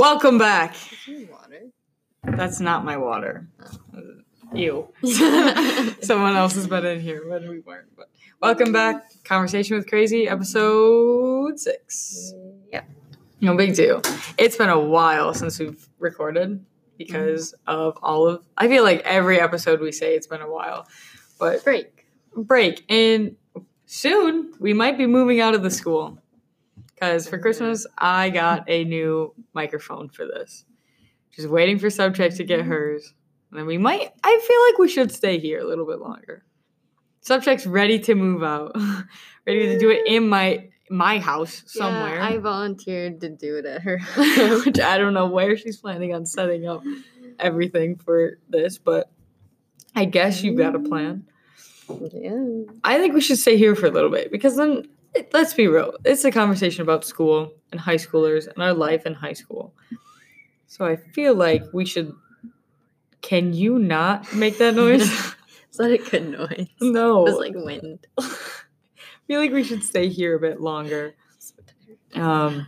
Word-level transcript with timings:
Welcome 0.00 0.38
back. 0.38 0.76
That's 2.24 2.58
not 2.58 2.86
my 2.86 2.96
water. 2.96 3.46
Ew. 4.54 4.88
Someone 6.00 6.36
else 6.36 6.54
has 6.54 6.66
been 6.66 6.86
in 6.86 7.00
here 7.00 7.28
when 7.28 7.46
we 7.46 7.60
weren't. 7.60 7.94
But 7.94 8.08
welcome 8.40 8.72
back. 8.72 9.02
Conversation 9.24 9.76
with 9.76 9.86
Crazy, 9.86 10.26
episode 10.26 11.60
six. 11.60 12.32
Yep. 12.72 12.88
No 13.42 13.54
big 13.58 13.74
deal. 13.74 14.00
It's 14.38 14.56
been 14.56 14.70
a 14.70 14.80
while 14.80 15.34
since 15.34 15.58
we've 15.58 15.86
recorded 15.98 16.64
because 16.96 17.54
of 17.66 17.98
all 18.02 18.26
of. 18.26 18.42
I 18.56 18.68
feel 18.68 18.84
like 18.84 19.00
every 19.00 19.38
episode 19.38 19.80
we 19.82 19.92
say 19.92 20.14
it's 20.14 20.26
been 20.26 20.40
a 20.40 20.50
while, 20.50 20.88
but 21.38 21.62
Break. 21.62 22.06
break 22.34 22.86
and 22.88 23.36
soon 23.84 24.54
we 24.60 24.72
might 24.72 24.96
be 24.96 25.06
moving 25.06 25.40
out 25.40 25.54
of 25.54 25.62
the 25.62 25.70
school 25.70 26.19
because 27.00 27.28
for 27.28 27.38
Christmas 27.38 27.86
I 27.96 28.30
got 28.30 28.64
a 28.68 28.84
new 28.84 29.34
microphone 29.54 30.08
for 30.08 30.26
this. 30.26 30.64
Just 31.32 31.48
waiting 31.48 31.78
for 31.78 31.90
Subject 31.90 32.36
to 32.36 32.44
get 32.44 32.60
mm. 32.60 32.66
hers, 32.66 33.14
and 33.50 33.58
then 33.58 33.66
we 33.66 33.78
might. 33.78 34.12
I 34.22 34.40
feel 34.46 34.60
like 34.66 34.78
we 34.78 34.88
should 34.88 35.12
stay 35.12 35.38
here 35.38 35.60
a 35.60 35.66
little 35.66 35.86
bit 35.86 36.00
longer. 36.00 36.44
Subject's 37.20 37.66
ready 37.66 37.98
to 38.00 38.14
move 38.14 38.42
out, 38.42 38.74
ready 39.46 39.66
to 39.66 39.78
do 39.78 39.90
it 39.90 40.06
in 40.06 40.28
my 40.28 40.68
my 40.90 41.18
house 41.18 41.62
somewhere. 41.66 42.16
Yeah, 42.16 42.28
I 42.28 42.38
volunteered 42.38 43.20
to 43.20 43.28
do 43.28 43.56
it 43.58 43.64
at 43.64 43.82
her. 43.82 43.98
house. 43.98 44.66
which 44.66 44.80
I 44.80 44.98
don't 44.98 45.14
know 45.14 45.26
where 45.26 45.56
she's 45.56 45.76
planning 45.76 46.14
on 46.14 46.26
setting 46.26 46.66
up 46.66 46.82
everything 47.38 47.96
for 47.96 48.38
this, 48.48 48.78
but 48.78 49.10
I 49.94 50.04
guess 50.04 50.42
you've 50.42 50.58
got 50.58 50.74
a 50.74 50.80
plan. 50.80 51.26
yeah. 52.12 52.64
I 52.82 52.98
think 52.98 53.14
we 53.14 53.20
should 53.20 53.38
stay 53.38 53.56
here 53.56 53.74
for 53.76 53.86
a 53.86 53.90
little 53.90 54.10
bit 54.10 54.32
because 54.32 54.56
then, 54.56 54.88
it, 55.14 55.32
let's 55.32 55.54
be 55.54 55.66
real, 55.66 55.94
it's 56.04 56.24
a 56.24 56.30
conversation 56.30 56.82
about 56.82 57.04
school 57.04 57.52
and 57.72 57.80
high 57.80 57.96
schoolers 57.96 58.46
and 58.46 58.62
our 58.62 58.74
life 58.74 59.06
in 59.06 59.14
high 59.14 59.32
school. 59.32 59.74
So 60.66 60.84
I 60.84 60.96
feel 60.96 61.34
like 61.34 61.64
we 61.72 61.84
should. 61.84 62.14
Can 63.22 63.52
you 63.52 63.78
not 63.78 64.32
make 64.34 64.58
that 64.58 64.74
noise? 64.74 65.02
Is 65.70 65.76
that 65.76 65.90
a 65.90 65.98
good 65.98 66.30
noise? 66.30 66.68
no. 66.80 67.26
It 67.26 67.30
was 67.30 67.38
like 67.38 67.54
wind. 67.54 68.06
I 68.18 68.24
feel 69.26 69.40
like 69.40 69.52
we 69.52 69.62
should 69.62 69.84
stay 69.84 70.08
here 70.08 70.36
a 70.36 70.40
bit 70.40 70.60
longer. 70.60 71.14
Um, 72.14 72.66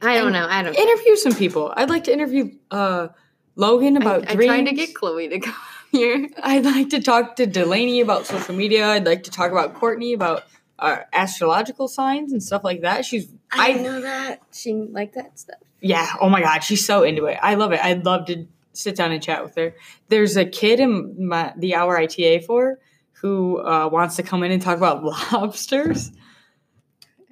I 0.00 0.16
don't 0.18 0.32
know. 0.32 0.46
I 0.48 0.62
don't. 0.62 0.74
interview 0.74 1.16
some 1.16 1.34
people. 1.34 1.72
I'd 1.76 1.88
like 1.88 2.04
to 2.04 2.12
interview 2.12 2.50
uh, 2.70 3.08
Logan 3.56 3.96
about 3.96 4.28
I, 4.28 4.32
I 4.32 4.34
dreams. 4.34 4.50
tried 4.50 4.64
to 4.66 4.72
get 4.72 4.94
Chloe 4.94 5.28
to 5.28 5.40
come 5.40 5.54
here. 5.92 6.28
I'd 6.42 6.64
like 6.64 6.90
to 6.90 7.00
talk 7.00 7.36
to 7.36 7.46
Delaney 7.46 8.00
about 8.00 8.26
social 8.26 8.54
media. 8.54 8.86
I'd 8.86 9.06
like 9.06 9.22
to 9.24 9.30
talk 9.30 9.50
about 9.50 9.74
Courtney 9.74 10.12
about 10.12 10.44
uh, 10.78 10.98
astrological 11.12 11.88
signs 11.88 12.32
and 12.32 12.42
stuff 12.42 12.64
like 12.64 12.82
that. 12.82 13.04
She's 13.04 13.28
I 13.52 13.70
I 13.70 13.72
know 13.74 14.00
that 14.00 14.42
she 14.52 14.72
like 14.74 15.12
that 15.14 15.38
stuff. 15.38 15.58
yeah. 15.80 16.08
Oh 16.20 16.28
my 16.28 16.40
god, 16.40 16.60
she's 16.60 16.84
so 16.84 17.02
into 17.02 17.26
it. 17.26 17.38
I 17.42 17.54
love 17.54 17.72
it. 17.72 17.84
I'd 17.84 18.04
love 18.04 18.26
to 18.26 18.46
sit 18.72 18.96
down 18.96 19.12
and 19.12 19.22
chat 19.22 19.44
with 19.44 19.54
her. 19.54 19.74
There's 20.08 20.36
a 20.36 20.44
kid 20.44 20.80
in 20.80 21.28
my 21.28 21.52
the 21.56 21.74
hour 21.76 21.96
ITA 21.98 22.40
for 22.40 22.78
who 23.12 23.58
uh, 23.64 23.88
wants 23.88 24.16
to 24.16 24.22
come 24.22 24.42
in 24.42 24.50
and 24.52 24.60
talk 24.60 24.76
about 24.76 25.04
lobsters. 25.32 26.12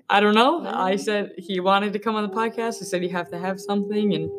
I 0.08 0.20
don't 0.20 0.34
know. 0.34 0.64
I 0.66 0.96
said 0.96 1.32
he 1.38 1.58
wanted 1.60 1.94
to 1.94 1.98
come 1.98 2.14
on 2.16 2.22
the 2.22 2.34
podcast. 2.34 2.82
I 2.82 2.84
said 2.84 3.02
you 3.02 3.08
have 3.10 3.30
to 3.30 3.38
have 3.38 3.60
something, 3.60 4.14
and 4.14 4.30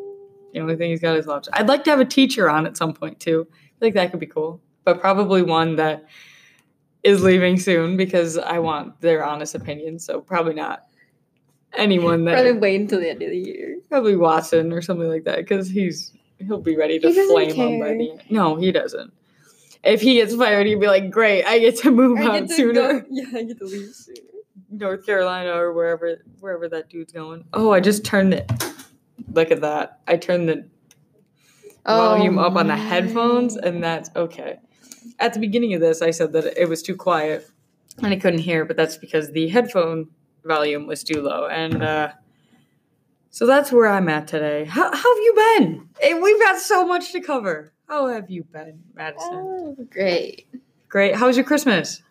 the 0.52 0.60
only 0.60 0.76
thing 0.76 0.90
he's 0.90 1.00
got 1.00 1.16
is 1.16 1.26
lobster. 1.26 1.50
I'd 1.54 1.68
like 1.68 1.84
to 1.84 1.90
have 1.90 2.00
a 2.00 2.04
teacher 2.04 2.48
on 2.48 2.66
at 2.66 2.76
some 2.76 2.94
point 2.94 3.18
too. 3.20 3.46
I 3.52 3.80
think 3.80 3.94
that 3.96 4.10
could 4.10 4.20
be 4.20 4.26
cool, 4.26 4.60
but 4.84 5.00
probably 5.00 5.42
one 5.42 5.76
that 5.76 6.04
is 7.04 7.22
leaving 7.22 7.58
soon 7.58 7.96
because 7.96 8.38
I 8.38 8.58
want 8.58 9.00
their 9.00 9.24
honest 9.24 9.54
opinion. 9.54 9.98
So 9.98 10.20
probably 10.20 10.54
not 10.54 10.84
anyone 11.74 12.24
that 12.24 12.34
Probably 12.34 12.52
wait 12.52 12.80
until 12.80 13.00
the 13.00 13.10
end 13.10 13.22
of 13.22 13.30
the 13.30 13.38
year. 13.38 13.78
probably 13.88 14.16
Watson 14.16 14.72
or 14.72 14.80
something 14.80 15.08
like 15.08 15.24
that 15.24 15.36
because 15.36 15.68
he's 15.68 16.12
he'll 16.38 16.60
be 16.60 16.76
ready 16.76 16.98
to 16.98 17.12
flame 17.28 17.54
him 17.54 17.80
by 17.80 17.88
the 17.94 18.10
end. 18.10 18.22
No, 18.30 18.56
he 18.56 18.72
doesn't. 18.72 19.12
If 19.82 20.00
he 20.00 20.14
gets 20.14 20.34
fired, 20.34 20.66
he'd 20.66 20.80
be 20.80 20.86
like, 20.86 21.10
"Great, 21.10 21.44
I 21.44 21.58
get 21.58 21.76
to 21.80 21.90
move 21.90 22.18
out 22.18 22.48
sooner, 22.48 23.04
yeah, 23.10 23.26
I 23.34 23.42
get 23.42 23.58
to 23.58 23.66
leave 23.66 23.94
sooner. 23.94 24.18
North 24.70 25.04
Carolina 25.04 25.52
or 25.52 25.72
wherever 25.74 26.22
wherever 26.40 26.68
that 26.70 26.88
dude's 26.88 27.12
going." 27.12 27.44
Oh, 27.52 27.70
I 27.70 27.80
just 27.80 28.02
turned 28.02 28.32
it. 28.32 28.50
Look 29.30 29.50
at 29.50 29.60
that! 29.60 30.00
I 30.08 30.16
turned 30.16 30.48
the 30.48 30.66
oh 31.84 31.96
volume 31.98 32.38
up 32.38 32.56
on 32.56 32.68
the 32.68 32.76
headphones, 32.76 33.56
and 33.56 33.84
that's 33.84 34.08
okay. 34.16 34.58
At 35.18 35.34
the 35.34 35.40
beginning 35.40 35.74
of 35.74 35.80
this, 35.80 36.02
I 36.02 36.10
said 36.10 36.32
that 36.32 36.60
it 36.60 36.68
was 36.68 36.82
too 36.82 36.96
quiet 36.96 37.48
and 38.02 38.12
I 38.12 38.16
couldn't 38.16 38.40
hear, 38.40 38.64
but 38.64 38.76
that's 38.76 38.96
because 38.96 39.30
the 39.32 39.48
headphone 39.48 40.08
volume 40.44 40.86
was 40.86 41.04
too 41.04 41.22
low. 41.22 41.46
And 41.46 41.82
uh, 41.82 42.12
so 43.30 43.46
that's 43.46 43.70
where 43.72 43.86
I'm 43.86 44.08
at 44.08 44.26
today. 44.28 44.64
How, 44.64 44.84
how 44.84 44.90
have 45.16 45.22
you 45.22 45.34
been? 45.58 45.88
Eh, 46.02 46.18
We've 46.20 46.40
got 46.40 46.58
so 46.58 46.86
much 46.86 47.12
to 47.12 47.20
cover. 47.20 47.72
How 47.88 48.06
have 48.08 48.30
you 48.30 48.44
been, 48.44 48.82
Madison? 48.94 49.28
Oh, 49.32 49.76
great. 49.90 50.46
Great. 50.88 51.14
How 51.14 51.26
was 51.26 51.36
your 51.36 51.44
Christmas? 51.44 52.02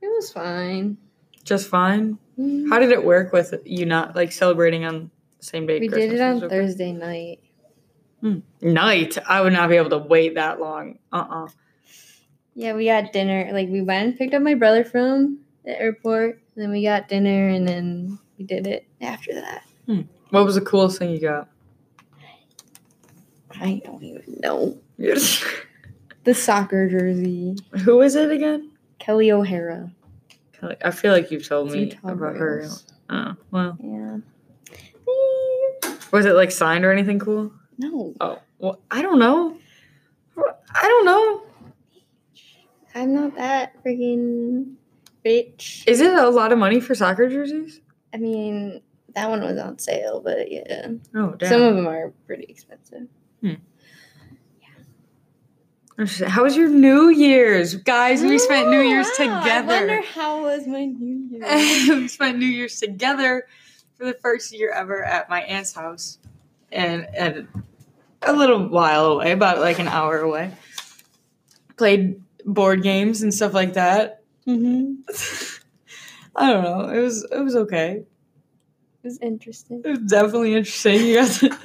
It 0.00 0.06
was 0.06 0.30
fine. 0.32 0.96
Just 1.44 1.68
fine. 1.68 2.18
How 2.68 2.78
did 2.78 2.90
it 2.92 3.04
work 3.04 3.32
with 3.32 3.54
you 3.64 3.84
not 3.84 4.16
like 4.16 4.32
celebrating 4.32 4.84
on 4.84 5.10
the 5.38 5.44
same 5.44 5.66
day? 5.66 5.78
we 5.80 5.88
Christmas 5.88 6.10
did 6.10 6.20
it 6.20 6.42
on? 6.44 6.48
Thursday 6.48 6.92
night. 6.92 7.40
Night. 8.60 9.18
I 9.28 9.40
would 9.40 9.52
not 9.52 9.68
be 9.68 9.76
able 9.76 9.90
to 9.90 9.98
wait 9.98 10.36
that 10.36 10.60
long. 10.60 10.98
Uh 11.12 11.26
uh 11.28 11.48
Yeah, 12.54 12.74
we 12.74 12.86
got 12.86 13.12
dinner. 13.12 13.50
Like 13.52 13.68
we 13.68 13.80
went 13.82 14.08
and 14.08 14.18
picked 14.18 14.34
up 14.34 14.42
my 14.42 14.54
brother 14.54 14.84
from 14.84 15.38
the 15.64 15.78
airport. 15.80 16.40
Then 16.56 16.70
we 16.70 16.82
got 16.82 17.08
dinner, 17.08 17.48
and 17.48 17.66
then 17.66 18.18
we 18.38 18.44
did 18.44 18.66
it 18.66 18.86
after 19.00 19.32
that. 19.34 19.64
Hmm. 19.86 20.02
What 20.30 20.44
was 20.44 20.54
the 20.54 20.60
coolest 20.60 20.98
thing 20.98 21.10
you 21.10 21.20
got? 21.20 21.48
I 23.60 23.80
don't 23.84 24.02
even 24.02 24.38
know 24.40 24.78
the 24.98 26.34
soccer 26.34 26.88
jersey. 26.88 27.56
Who 27.84 28.00
is 28.02 28.14
it 28.16 28.30
again? 28.30 28.70
Kelly 28.98 29.30
O'Hara. 29.32 29.90
Kelly- 30.58 30.76
I 30.84 30.90
feel 30.90 31.12
like 31.12 31.30
you've 31.30 31.46
told 31.46 31.70
me 31.70 31.80
Utah 31.84 32.12
about 32.12 32.36
her. 32.36 32.66
Oh, 33.10 33.34
well. 33.50 33.76
Yeah. 33.82 34.18
Was 36.12 36.26
it 36.26 36.34
like 36.34 36.50
signed 36.50 36.84
or 36.84 36.92
anything 36.92 37.18
cool? 37.18 37.52
No, 37.78 38.14
Oh, 38.20 38.38
well, 38.58 38.80
I 38.90 39.00
don't 39.02 39.18
know. 39.18 39.56
I 40.36 40.88
don't 40.88 41.04
know. 41.04 41.42
I'm 42.94 43.14
not 43.14 43.36
that 43.36 43.82
freaking 43.84 44.74
rich. 45.24 45.84
Is 45.86 46.00
it 46.00 46.12
a 46.12 46.28
lot 46.30 46.52
of 46.52 46.58
money 46.58 46.80
for 46.80 46.94
soccer 46.94 47.28
jerseys? 47.28 47.80
I 48.12 48.18
mean, 48.18 48.82
that 49.14 49.30
one 49.30 49.42
was 49.42 49.58
on 49.58 49.78
sale, 49.78 50.20
but 50.20 50.50
yeah, 50.50 50.88
Oh, 51.14 51.30
damn. 51.32 51.48
some 51.48 51.62
of 51.62 51.76
them 51.76 51.86
are 51.86 52.12
pretty 52.26 52.44
expensive. 52.48 53.08
Hmm. 53.40 53.54
Yeah. 55.98 56.28
How 56.28 56.42
was 56.42 56.56
your 56.56 56.68
New 56.68 57.08
Year's? 57.10 57.74
Guys, 57.76 58.22
we 58.22 58.38
spent 58.38 58.70
New 58.70 58.80
Year's 58.80 59.06
wow. 59.18 59.42
I 59.44 59.60
wonder 59.62 60.02
how 60.14 60.42
was 60.42 60.66
my 60.66 60.84
New 60.86 61.28
Year's. 61.38 61.88
we 61.88 62.08
spent 62.08 62.38
New 62.38 62.46
Year's 62.46 62.78
together 62.80 63.46
for 63.96 64.04
the 64.06 64.14
first 64.14 64.52
year 64.52 64.70
ever 64.72 65.04
at 65.04 65.28
my 65.28 65.42
aunt's 65.42 65.72
house. 65.74 66.18
And, 66.70 67.06
and 67.14 67.48
a 68.22 68.32
little 68.32 68.68
while 68.68 69.06
away, 69.06 69.32
about 69.32 69.58
like 69.58 69.78
an 69.78 69.88
hour 69.88 70.18
away. 70.20 70.52
Played 71.76 72.21
board 72.44 72.82
games 72.82 73.22
and 73.22 73.32
stuff 73.32 73.54
like 73.54 73.74
that. 73.74 74.22
mm-hmm. 74.46 74.94
I 76.34 76.50
don't 76.50 76.64
know. 76.64 76.88
It 76.88 77.00
was 77.00 77.24
it 77.30 77.40
was 77.40 77.56
okay. 77.56 78.04
It 79.02 79.06
was 79.06 79.18
interesting. 79.18 79.82
It 79.84 79.90
was 79.90 79.98
definitely 80.00 80.54
interesting. 80.54 81.04
You 81.04 81.16
got 81.16 81.30
to, 81.32 81.58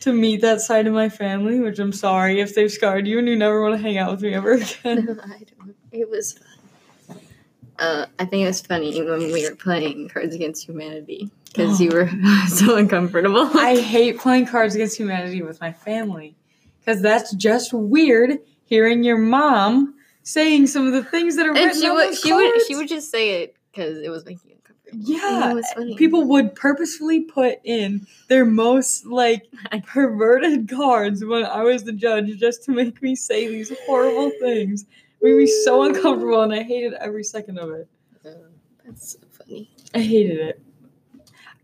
to 0.00 0.12
meet 0.12 0.42
that 0.42 0.60
side 0.60 0.86
of 0.86 0.92
my 0.92 1.08
family, 1.08 1.58
which 1.58 1.78
I'm 1.78 1.92
sorry 1.92 2.40
if 2.40 2.54
they've 2.54 2.70
scarred 2.70 3.06
you 3.06 3.18
and 3.18 3.28
you 3.28 3.34
never 3.34 3.62
want 3.62 3.74
to 3.74 3.82
hang 3.82 3.98
out 3.98 4.12
with 4.12 4.22
me 4.22 4.34
ever 4.34 4.52
again. 4.52 5.06
No, 5.06 5.16
I 5.24 5.44
don't. 5.58 5.74
It 5.90 6.08
was 6.08 6.34
fun. 6.34 7.18
Uh, 7.78 8.06
I 8.18 8.26
think 8.26 8.44
it 8.44 8.46
was 8.46 8.60
funny 8.60 9.02
when 9.02 9.32
we 9.32 9.48
were 9.48 9.56
playing 9.56 10.08
Cards 10.08 10.34
Against 10.34 10.68
Humanity 10.68 11.30
because 11.46 11.80
you 11.80 11.90
were 11.90 12.08
so 12.48 12.76
uncomfortable. 12.76 13.50
I 13.54 13.78
hate 13.80 14.18
playing 14.18 14.46
Cards 14.46 14.74
Against 14.74 14.98
Humanity 14.98 15.42
with 15.42 15.60
my 15.60 15.72
family 15.72 16.36
because 16.78 17.02
that's 17.02 17.34
just 17.34 17.72
weird 17.72 18.38
hearing 18.64 19.02
your 19.02 19.18
mom 19.18 19.94
saying 20.22 20.66
some 20.68 20.86
of 20.86 20.92
the 20.92 21.04
things 21.04 21.36
that 21.36 21.46
are 21.46 21.50
and 21.50 21.58
written 21.58 21.80
she 21.80 21.88
on 21.88 21.94
would 21.96 22.16
she 22.16 22.32
would 22.32 22.50
cards. 22.52 22.66
she 22.66 22.74
would 22.76 22.88
just 22.88 23.10
say 23.10 23.42
it 23.42 23.56
because 23.70 23.98
it 23.98 24.08
was 24.08 24.24
making. 24.24 24.50
Yeah, 24.94 25.52
it 25.52 25.54
was 25.54 25.66
funny. 25.72 25.96
people 25.96 26.24
would 26.24 26.54
purposefully 26.54 27.20
put 27.22 27.60
in 27.64 28.06
their 28.28 28.44
most 28.44 29.06
like 29.06 29.46
perverted 29.86 30.68
cards 30.68 31.24
when 31.24 31.44
I 31.46 31.62
was 31.62 31.82
the 31.84 31.92
judge 31.94 32.36
just 32.38 32.64
to 32.64 32.72
make 32.72 33.00
me 33.00 33.14
say 33.16 33.48
these 33.48 33.72
horrible 33.86 34.30
things. 34.38 34.84
Made 35.22 35.36
me 35.36 35.46
so 35.46 35.84
uncomfortable, 35.84 36.42
and 36.42 36.52
I 36.52 36.62
hated 36.62 36.92
every 36.94 37.24
second 37.24 37.58
of 37.58 37.70
it. 37.70 37.88
Uh, 38.22 38.30
that's 38.84 39.12
so 39.12 39.18
funny. 39.30 39.70
I 39.94 40.00
hated 40.00 40.38
it. 40.40 40.62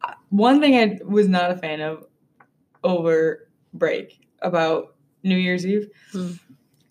Uh, 0.02 0.12
One 0.31 0.58
thing 0.60 0.76
I 0.76 0.99
was 1.05 1.28
not 1.28 1.50
a 1.50 1.56
fan 1.56 1.82
of 1.82 2.06
over 2.82 3.49
break 3.75 4.20
about 4.40 4.94
New 5.22 5.37
Year's 5.37 5.66
Eve 5.66 5.88
Hmm. 6.12 6.31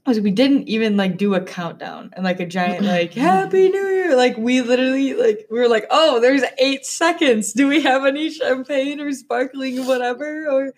Was 0.08 0.20
we 0.20 0.32
didn't 0.32 0.68
even 0.68 0.98
like 0.98 1.18
do 1.18 1.36
a 1.36 1.42
countdown 1.42 2.12
and 2.14 2.24
like 2.24 2.40
a 2.40 2.46
giant 2.46 2.84
like 2.86 3.14
Happy 3.16 3.70
New 3.70 3.88
Year. 3.88 4.16
Like 4.16 4.38
we 4.38 4.62
literally 4.62 5.14
like 5.14 5.46
we 5.52 5.60
were 5.60 5.68
like, 5.68 5.86
oh, 5.92 6.20
there's 6.20 6.44
eight 6.58 6.86
seconds. 6.86 7.54
Do 7.54 7.68
we 7.68 7.82
have 7.82 8.06
any 8.06 8.30
champagne 8.30 9.00
or 9.00 9.12
sparkling 9.12 9.86
whatever? 9.86 10.48
Or 10.50 10.74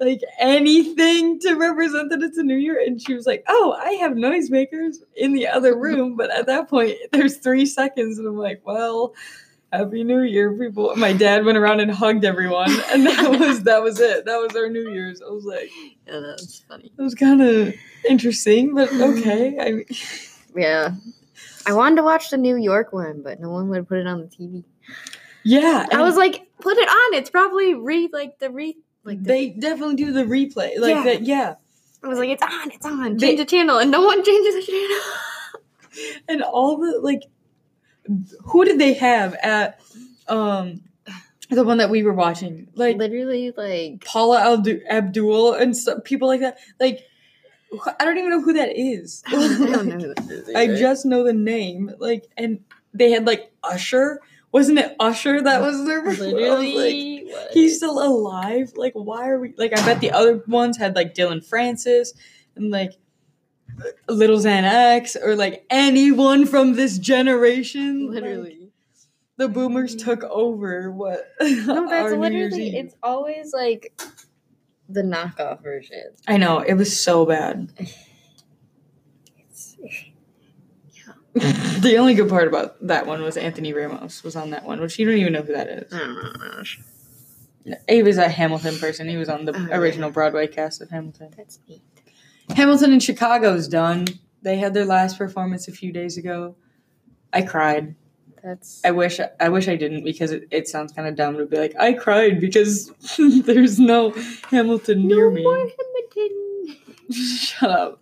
like 0.00 0.20
anything 0.38 1.40
to 1.40 1.54
represent 1.54 2.10
that 2.10 2.22
it's 2.22 2.38
a 2.38 2.42
new 2.42 2.56
year. 2.56 2.80
And 2.80 3.00
she 3.00 3.14
was 3.14 3.26
like, 3.26 3.44
Oh, 3.48 3.76
I 3.78 3.92
have 3.94 4.12
noisemakers 4.12 4.96
in 5.16 5.32
the 5.32 5.48
other 5.48 5.76
room. 5.76 6.16
But 6.16 6.30
at 6.30 6.46
that 6.46 6.68
point, 6.68 6.96
there's 7.12 7.38
three 7.38 7.66
seconds. 7.66 8.18
And 8.18 8.28
I'm 8.28 8.38
like, 8.38 8.62
Well, 8.64 9.14
Happy 9.72 10.02
New 10.02 10.22
Year, 10.22 10.52
people. 10.54 10.94
My 10.96 11.12
dad 11.12 11.44
went 11.44 11.58
around 11.58 11.80
and 11.80 11.90
hugged 11.90 12.24
everyone. 12.24 12.70
And 12.90 13.06
that 13.06 13.30
was 13.40 13.62
that 13.64 13.82
was 13.82 14.00
it. 14.00 14.24
That 14.24 14.36
was 14.38 14.56
our 14.56 14.68
New 14.70 14.90
Year's. 14.90 15.20
I 15.20 15.28
was 15.30 15.44
like, 15.44 15.70
Yeah, 16.06 16.20
that's 16.20 16.60
funny. 16.68 16.90
it 16.98 17.02
was 17.02 17.14
kind 17.14 17.42
of 17.42 17.74
interesting, 18.08 18.74
but 18.74 18.90
okay. 18.92 19.58
I 19.60 19.72
mean, 19.72 19.84
Yeah. 20.56 20.92
I 21.66 21.74
wanted 21.74 21.96
to 21.96 22.02
watch 22.02 22.30
the 22.30 22.38
New 22.38 22.56
York 22.56 22.92
one, 22.94 23.20
but 23.22 23.40
no 23.40 23.50
one 23.50 23.68
would 23.68 23.86
put 23.86 23.98
it 23.98 24.06
on 24.06 24.20
the 24.20 24.26
TV. 24.26 24.64
yeah. 25.44 25.86
I 25.92 26.00
was 26.00 26.16
like, 26.16 26.48
put 26.60 26.78
it 26.78 26.88
on. 26.88 27.14
It's 27.18 27.28
probably 27.28 27.74
re 27.74 28.08
like 28.12 28.38
the 28.38 28.50
re 28.50 28.74
like 29.04 29.22
the, 29.22 29.28
they 29.28 29.48
definitely 29.50 29.96
do 29.96 30.12
the 30.12 30.24
replay. 30.24 30.78
Like 30.78 30.94
Yeah. 30.94 31.02
that, 31.04 31.22
yeah. 31.22 31.54
I 32.02 32.08
was 32.08 32.18
like, 32.18 32.30
it's 32.30 32.42
on, 32.42 32.70
it's 32.70 32.86
on. 32.86 33.16
They- 33.18 33.26
Change 33.28 33.38
the 33.40 33.44
channel, 33.44 33.76
and 33.78 33.90
no 33.90 34.02
one 34.02 34.24
changes 34.24 34.54
the 34.66 34.72
channel. 34.72 36.18
and 36.28 36.42
all 36.42 36.78
the 36.78 37.00
like 37.02 37.22
who 38.44 38.64
did 38.64 38.78
they 38.78 38.94
have 38.94 39.34
at 39.34 39.80
um 40.28 40.80
the 41.50 41.64
one 41.64 41.78
that 41.78 41.88
we 41.90 42.02
were 42.02 42.12
watching? 42.12 42.68
Like 42.74 42.96
Literally, 42.96 43.52
like 43.56 44.04
paula 44.04 44.54
Abdu- 44.54 44.82
abdul 44.88 45.54
and 45.54 45.76
stuff, 45.76 46.04
people 46.04 46.28
like 46.28 46.40
that. 46.40 46.58
Like 46.80 47.00
i 48.00 48.04
don't 48.06 48.16
even 48.16 48.30
know 48.30 48.40
who 48.40 48.54
that 48.54 48.78
is. 48.78 49.22
I 49.26 49.30
don't 49.32 49.60
know 49.86 49.98
who 49.98 50.14
this 50.14 50.30
is. 50.48 50.54
i 50.54 50.66
just 50.68 51.04
know 51.04 51.22
the 51.22 51.34
name 51.34 51.90
like 51.98 52.24
and 52.36 52.60
they 52.94 53.10
had 53.10 53.26
like 53.26 53.52
usher. 53.62 54.20
Wasn't 54.50 54.78
it 54.78 54.96
usher 54.98 55.42
that 55.42 55.60
was 55.60 55.84
their 55.86 56.00
was 56.00 56.18
like, 56.20 56.32
what? 56.34 57.52
he's 57.52 57.76
still 57.76 58.02
alive. 58.02 58.72
Like 58.76 58.94
why 58.94 59.28
are 59.28 59.38
we 59.38 59.52
like 59.58 59.78
i 59.78 59.84
bet 59.84 60.00
the 60.00 60.12
other 60.12 60.42
ones 60.46 60.78
had 60.78 60.96
like 60.96 61.12
dillon 61.14 61.40
francis 61.42 62.14
and 62.56 62.70
like 62.70 62.92
lil 64.08 64.38
xan 64.38 64.64
x 64.64 65.16
or 65.16 65.34
like 65.36 65.64
anyone 65.70 66.46
from 66.46 66.74
this 66.74 66.98
generation 66.98 68.06
like, 68.06 68.22
literally. 68.22 68.70
the 69.36 69.48
boomers 69.48 69.94
took 69.96 70.22
over 70.24 70.90
what 70.90 71.28
No, 71.40 71.88
that's 71.88 72.12
our 72.12 72.16
New 72.16 72.36
Year's 72.38 72.52
literally. 72.52 72.76
It's 72.76 72.94
always 73.02 73.52
like 73.52 74.00
the 74.88 75.02
knockoff 75.02 75.62
version. 75.62 76.02
i 76.26 76.36
know 76.38 76.60
it 76.60 76.74
was 76.74 76.98
so 76.98 77.26
bad 77.26 77.70
It's, 81.34 81.80
the 81.80 81.96
only 81.98 82.14
good 82.14 82.28
part 82.28 82.48
about 82.48 82.84
that 82.86 83.06
one 83.06 83.22
was 83.22 83.36
anthony 83.36 83.72
ramos 83.72 84.24
was 84.24 84.34
on 84.34 84.50
that 84.50 84.64
one 84.64 84.80
which 84.80 84.98
you 84.98 85.06
don't 85.06 85.16
even 85.18 85.34
know 85.34 85.42
who 85.42 85.52
that 85.52 85.68
is 85.68 85.92
oh 85.92 86.62
know. 87.64 87.76
he 87.88 88.02
was 88.02 88.16
a 88.16 88.28
hamilton 88.28 88.76
person 88.78 89.08
he 89.08 89.16
was 89.16 89.28
on 89.28 89.44
the 89.44 89.52
Oh, 89.54 89.66
yeah. 89.68 89.76
original 89.76 90.10
broadway 90.10 90.46
cast 90.48 90.80
of 90.82 90.90
hamilton 90.90 91.32
That's 91.36 91.60
neat. 91.68 91.82
Hamilton 92.54 92.92
in 92.92 93.00
chicago's 93.00 93.68
done 93.68 94.06
they 94.42 94.56
had 94.56 94.74
their 94.74 94.84
last 94.84 95.18
performance 95.18 95.68
a 95.68 95.72
few 95.72 95.92
days 95.92 96.16
ago 96.16 96.54
i 97.32 97.42
cried 97.42 97.94
That's 98.42 98.80
I 98.84 98.92
wish 98.92 99.20
I 99.40 99.48
wish 99.48 99.66
I 99.68 99.74
didn't 99.76 100.04
because 100.04 100.30
it, 100.30 100.44
it 100.50 100.68
sounds 100.68 100.92
kind 100.92 101.08
of 101.08 101.16
dumb 101.16 101.36
to 101.38 101.46
be 101.46 101.58
like 101.58 101.74
I 101.78 101.92
cried 101.92 102.40
because 102.40 102.92
there's 103.18 103.78
no 103.80 104.12
Hamilton 104.50 105.08
near 105.08 105.28
no 105.28 105.34
me. 105.34 105.42
more 105.42 105.56
Hamilton. 105.56 106.76
Shut 107.12 107.70
up. 107.70 108.00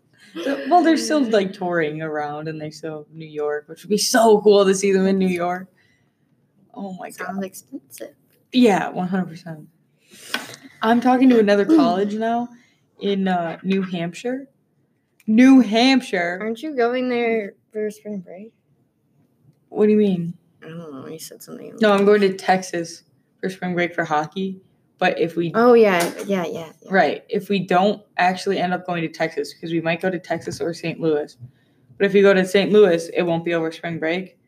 Well, 0.69 0.82
they're 0.84 0.98
still 0.98 1.22
like 1.25 1.54
touring 1.54 2.02
around 2.02 2.48
and 2.48 2.60
they 2.60 2.70
still 2.70 3.06
New 3.10 3.26
York, 3.26 3.64
which 3.66 3.82
would 3.82 3.88
be 3.88 3.96
so 3.98 4.40
cool 4.43 4.66
to 4.66 4.75
see 4.75 4.93
them 4.93 5.06
in 5.06 5.16
New 5.19 5.26
York. 5.44 5.69
Oh 6.75 6.93
my 7.00 7.08
Sounds 7.08 7.37
god. 7.38 7.44
expensive. 7.44 8.14
Yeah, 8.52 8.90
one 8.90 9.08
hundred 9.08 9.28
percent. 9.31 9.69
I'm 10.82 11.00
talking 11.00 11.31
to 11.31 11.38
another 11.40 11.64
college 11.64 12.12
now 12.14 12.48
in 13.00 13.28
uh, 13.28 13.58
New 13.62 13.82
Hampshire. 13.82 14.48
New 15.26 15.60
Hampshire. 15.60 16.38
Aren't 16.40 16.62
you 16.62 16.76
going 16.76 17.08
there 17.08 17.54
for 17.72 17.90
spring 17.90 18.20
break? 18.20 18.52
What 19.69 19.87
do 19.87 19.93
you 19.93 19.98
mean? 19.98 20.34
I 20.64 20.69
don't 20.69 20.93
know. 20.93 21.06
You 21.06 21.19
said 21.19 21.43
something. 21.43 21.76
No, 21.81 21.93
I'm 21.93 22.04
going 22.04 22.20
to 22.22 22.34
Texas 22.34 23.02
for 23.40 23.50
spring 23.50 23.75
break 23.75 23.94
for 23.94 24.04
hockey. 24.04 24.60
But 24.98 25.20
if 25.20 25.37
we 25.37 25.52
Oh 25.54 25.75
yeah, 25.75 26.10
yeah, 26.26 26.46
yeah. 26.46 26.72
yeah. 26.81 26.88
Right. 26.90 27.25
If 27.28 27.50
we 27.50 27.58
don't 27.58 28.02
actually 28.16 28.58
end 28.58 28.72
up 28.72 28.87
going 28.87 29.02
to 29.02 29.08
Texas, 29.08 29.52
because 29.52 29.70
we 29.70 29.81
might 29.82 30.00
go 30.00 30.08
to 30.08 30.19
Texas 30.19 30.60
or 30.60 30.72
St. 30.72 30.98
Louis. 31.00 31.37
But 31.98 32.06
if 32.06 32.14
you 32.14 32.22
go 32.22 32.32
to 32.32 32.44
St. 32.46 32.72
Louis, 32.72 33.10
it 33.14 33.22
won't 33.22 33.44
be 33.44 33.52
over 33.52 33.70
spring 33.72 33.98
break. 33.98 34.38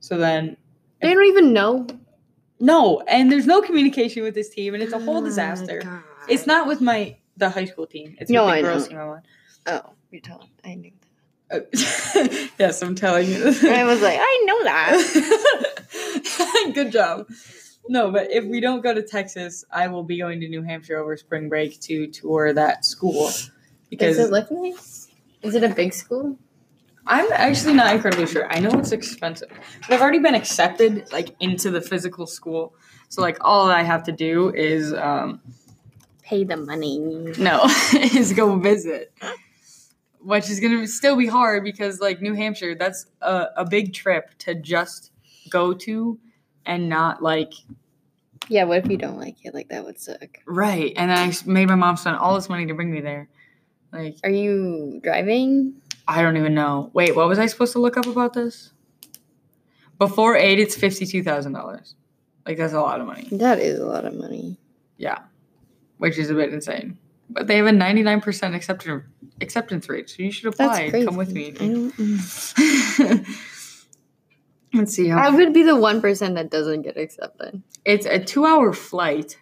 So 0.00 0.16
then, 0.16 0.56
They 1.02 1.12
don't 1.12 1.24
even 1.26 1.52
know. 1.52 1.86
no, 2.60 3.00
and 3.08 3.30
there's 3.30 3.46
no 3.46 3.60
communication 3.60 4.22
with 4.22 4.34
this 4.34 4.48
team, 4.48 4.72
and 4.74 4.82
it's 4.82 4.92
a 4.92 4.98
whole 4.98 5.18
Oh 5.18 5.24
disaster. 5.24 6.02
It's 6.28 6.46
not 6.46 6.66
with 6.66 6.80
my 6.80 7.16
the 7.38 7.50
high 7.50 7.64
school 7.64 7.86
team. 7.86 8.16
It's 8.20 8.30
No, 8.30 8.44
with 8.46 8.54
the 8.54 8.58
I 8.58 8.62
girls 8.62 8.82
know. 8.84 8.88
team 8.88 8.98
I'm. 8.98 9.22
Oh, 9.66 9.90
you're 10.10 10.20
telling. 10.20 10.50
I 10.64 10.74
knew 10.74 10.92
Oh, 11.50 11.62
yes, 12.58 12.82
I'm 12.82 12.94
telling 12.94 13.26
you. 13.28 13.46
I 13.62 13.84
was 13.84 14.02
like, 14.02 14.18
I 14.20 14.42
know 14.44 14.64
that. 14.64 16.70
Good 16.74 16.92
job. 16.92 17.26
No, 17.88 18.10
but 18.10 18.30
if 18.30 18.44
we 18.44 18.60
don't 18.60 18.82
go 18.82 18.92
to 18.92 19.02
Texas, 19.02 19.64
I 19.70 19.88
will 19.88 20.04
be 20.04 20.18
going 20.18 20.40
to 20.40 20.48
New 20.48 20.62
Hampshire 20.62 20.98
over 20.98 21.16
spring 21.16 21.48
break 21.48 21.80
to 21.82 22.06
tour 22.08 22.52
that 22.52 22.84
school. 22.84 23.30
Because 23.88 24.18
Does 24.18 24.28
it 24.28 24.32
look 24.32 24.50
nice? 24.50 25.08
Is 25.40 25.54
it 25.54 25.64
a 25.64 25.70
big 25.70 25.94
school? 25.94 26.36
I'm 27.06 27.32
actually 27.32 27.72
not 27.72 27.94
incredibly 27.94 28.26
sure. 28.26 28.46
I 28.52 28.60
know 28.60 28.78
it's 28.78 28.92
expensive, 28.92 29.48
but 29.48 29.94
I've 29.94 30.02
already 30.02 30.18
been 30.18 30.34
accepted 30.34 31.10
like 31.10 31.34
into 31.40 31.70
the 31.70 31.80
physical 31.80 32.26
school. 32.26 32.74
So 33.08 33.22
like 33.22 33.38
all 33.40 33.70
I 33.70 33.82
have 33.82 34.02
to 34.04 34.12
do 34.12 34.52
is 34.54 34.92
um 34.92 35.40
Pay 36.28 36.44
the 36.44 36.56
money. 36.56 36.98
no 37.38 37.62
is 37.94 38.32
go 38.34 38.56
visit, 38.58 39.12
which 40.20 40.50
is 40.50 40.60
gonna 40.60 40.86
still 40.86 41.16
be 41.16 41.26
hard 41.26 41.64
because 41.64 42.00
like 42.00 42.20
New 42.20 42.34
Hampshire, 42.34 42.74
that's 42.74 43.06
a, 43.22 43.46
a 43.56 43.64
big 43.64 43.94
trip 43.94 44.30
to 44.40 44.54
just 44.54 45.10
go 45.48 45.72
to 45.72 46.18
and 46.66 46.88
not 46.90 47.22
like 47.22 47.52
Yeah, 48.48 48.64
what 48.64 48.78
if 48.84 48.90
you 48.90 48.98
don't 48.98 49.18
like 49.18 49.36
it? 49.44 49.54
Like 49.54 49.68
that 49.70 49.84
would 49.84 49.98
suck. 49.98 50.38
right. 50.46 50.92
And 50.96 51.10
then 51.10 51.18
I 51.18 51.32
made 51.50 51.68
my 51.68 51.74
mom 51.76 51.96
spend 51.96 52.16
all 52.16 52.34
this 52.34 52.48
money 52.50 52.66
to 52.66 52.74
bring 52.74 52.90
me 52.90 53.00
there. 53.00 53.28
Like 53.90 54.16
Are 54.22 54.30
you 54.30 55.00
driving? 55.02 55.80
I 56.06 56.20
don't 56.20 56.36
even 56.36 56.54
know. 56.54 56.90
Wait, 56.92 57.16
what 57.16 57.26
was 57.28 57.38
I 57.38 57.46
supposed 57.46 57.72
to 57.72 57.78
look 57.78 57.96
up 57.96 58.06
about 58.06 58.34
this? 58.34 58.72
Before 59.98 60.36
aid, 60.36 60.58
it's 60.60 60.76
fifty-two 60.76 61.22
thousand 61.24 61.52
dollars. 61.54 61.94
Like 62.46 62.56
that's 62.58 62.72
a 62.74 62.80
lot 62.80 63.00
of 63.00 63.06
money. 63.06 63.28
That 63.32 63.58
is 63.58 63.78
a 63.80 63.84
lot 63.86 64.04
of 64.04 64.14
money. 64.14 64.56
Yeah, 64.96 65.18
which 65.98 66.18
is 66.18 66.30
a 66.30 66.34
bit 66.34 66.52
insane. 66.52 66.98
But 67.30 67.46
they 67.46 67.56
have 67.58 67.66
a 67.66 67.72
ninety-nine 67.72 68.20
percent 68.22 68.54
acceptance 68.54 69.04
acceptance 69.40 69.88
rate, 69.88 70.08
so 70.10 70.22
you 70.22 70.32
should 70.32 70.46
apply. 70.52 70.90
Come 71.04 71.16
with 71.16 71.32
me. 71.32 71.52
Let's 74.74 74.92
see 74.94 75.10
I 75.10 75.30
would 75.30 75.54
be 75.54 75.62
the 75.62 75.76
one 75.76 76.00
percent 76.00 76.34
that 76.34 76.50
doesn't 76.50 76.82
get 76.82 76.96
accepted. 76.98 77.62
It's 77.84 78.04
a 78.06 78.18
two-hour 78.22 78.72
flight 78.74 79.38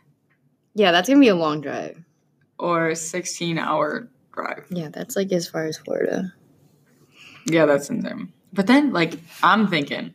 Yeah, 0.75 0.92
that's 0.92 1.08
gonna 1.08 1.20
be 1.20 1.28
a 1.28 1.34
long 1.34 1.60
drive. 1.60 1.98
or 2.58 2.90
a 2.90 2.96
sixteen-hour 2.96 4.08
drive. 4.32 4.66
Yeah, 4.70 4.88
that's 4.92 5.16
like 5.16 5.32
as 5.32 5.48
far 5.48 5.64
as 5.66 5.78
Florida. 5.78 6.32
Yeah, 7.46 7.66
that's 7.66 7.90
insane. 7.90 8.32
But 8.52 8.66
then, 8.66 8.92
like, 8.92 9.18
I'm 9.42 9.66
thinking, 9.68 10.14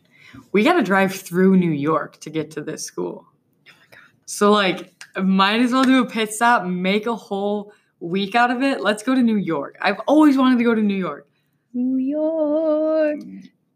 we 0.51 0.63
got 0.63 0.74
to 0.74 0.81
drive 0.83 1.13
through 1.13 1.55
New 1.57 1.71
York 1.71 2.19
to 2.21 2.29
get 2.29 2.51
to 2.51 2.62
this 2.62 2.83
school. 2.83 3.25
Oh 3.67 3.71
my 3.79 3.86
god. 3.98 4.00
So 4.25 4.51
like, 4.51 5.00
might 5.22 5.62
as 5.62 5.72
well 5.72 5.84
do 5.84 6.01
a 6.03 6.06
pit 6.06 6.34
stop, 6.34 6.63
make 6.65 7.06
a 7.06 7.15
whole 7.15 7.74
week 8.00 8.36
out 8.36 8.51
of 8.51 8.62
it. 8.62 8.82
Let's 8.82 9.03
go 9.03 9.13
to 9.15 9.22
New 9.22 9.38
York. 9.38 9.77
I've 9.82 10.00
always 10.08 10.38
wanted 10.38 10.58
to 10.60 10.63
go 10.63 10.74
to 10.75 10.82
New 10.82 10.96
York. 10.96 11.27
New 11.74 11.98
York. 11.98 13.20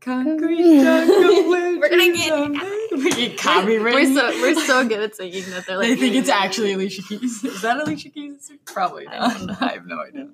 Concrete 0.02 0.58
We're 0.84 1.90
gonna 1.90 2.14
get- 2.16 2.92
We 2.92 3.10
get 3.12 3.38
copyrighted. 3.40 3.94
We're 3.94 4.14
so 4.14 4.42
we're 4.42 4.56
so 4.66 4.88
good 4.88 5.00
at 5.02 5.16
singing 5.16 5.44
that 5.50 5.66
they're 5.66 5.78
like 5.78 5.88
They 5.90 5.96
think 5.96 6.16
it's 6.16 6.30
actually 6.30 6.74
Alicia 6.74 7.02
Keys. 7.04 7.44
Is 7.44 7.62
that 7.64 7.78
Alicia 7.78 8.10
Keys? 8.10 8.52
Probably 8.66 9.06
not. 9.06 9.38
don't. 9.40 9.50
I 9.62 9.74
have 9.74 9.86
no 9.88 10.00
idea. 10.00 10.28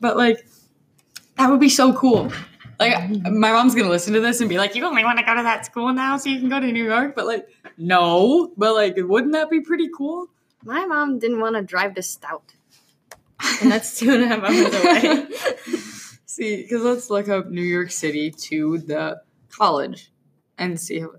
But 0.00 0.16
like, 0.18 0.46
that 1.38 1.50
would 1.50 1.60
be 1.60 1.70
so 1.70 1.94
cool. 1.94 2.30
Like, 2.78 3.10
my 3.24 3.52
mom's 3.52 3.74
gonna 3.74 3.88
listen 3.88 4.14
to 4.14 4.20
this 4.20 4.40
and 4.40 4.48
be 4.48 4.58
like, 4.58 4.74
"You 4.74 4.84
only 4.86 5.04
want 5.04 5.18
to 5.18 5.24
go 5.24 5.34
to 5.34 5.42
that 5.42 5.66
school 5.66 5.92
now, 5.92 6.16
so 6.16 6.28
you 6.28 6.40
can 6.40 6.48
go 6.48 6.60
to 6.60 6.72
New 6.72 6.84
York." 6.84 7.14
But 7.14 7.26
like, 7.26 7.48
no. 7.76 8.52
But 8.56 8.74
like, 8.74 8.94
wouldn't 8.96 9.32
that 9.32 9.50
be 9.50 9.60
pretty 9.60 9.88
cool? 9.96 10.28
My 10.64 10.84
mom 10.86 11.18
didn't 11.18 11.40
want 11.40 11.56
to 11.56 11.62
drive 11.62 11.94
to 11.94 12.02
Stout, 12.02 12.54
and 13.60 13.70
that's 13.72 13.98
two 13.98 14.12
and 14.12 14.22
a 14.22 14.26
half 14.28 14.42
hours 14.42 14.74
away. 14.74 15.26
see, 16.26 16.62
because 16.62 16.82
let's 16.82 17.10
look 17.10 17.28
up 17.28 17.48
New 17.48 17.62
York 17.62 17.90
City 17.90 18.30
to 18.30 18.78
the 18.78 19.20
college 19.50 20.10
and 20.58 20.80
see 20.80 21.00
how 21.00 21.10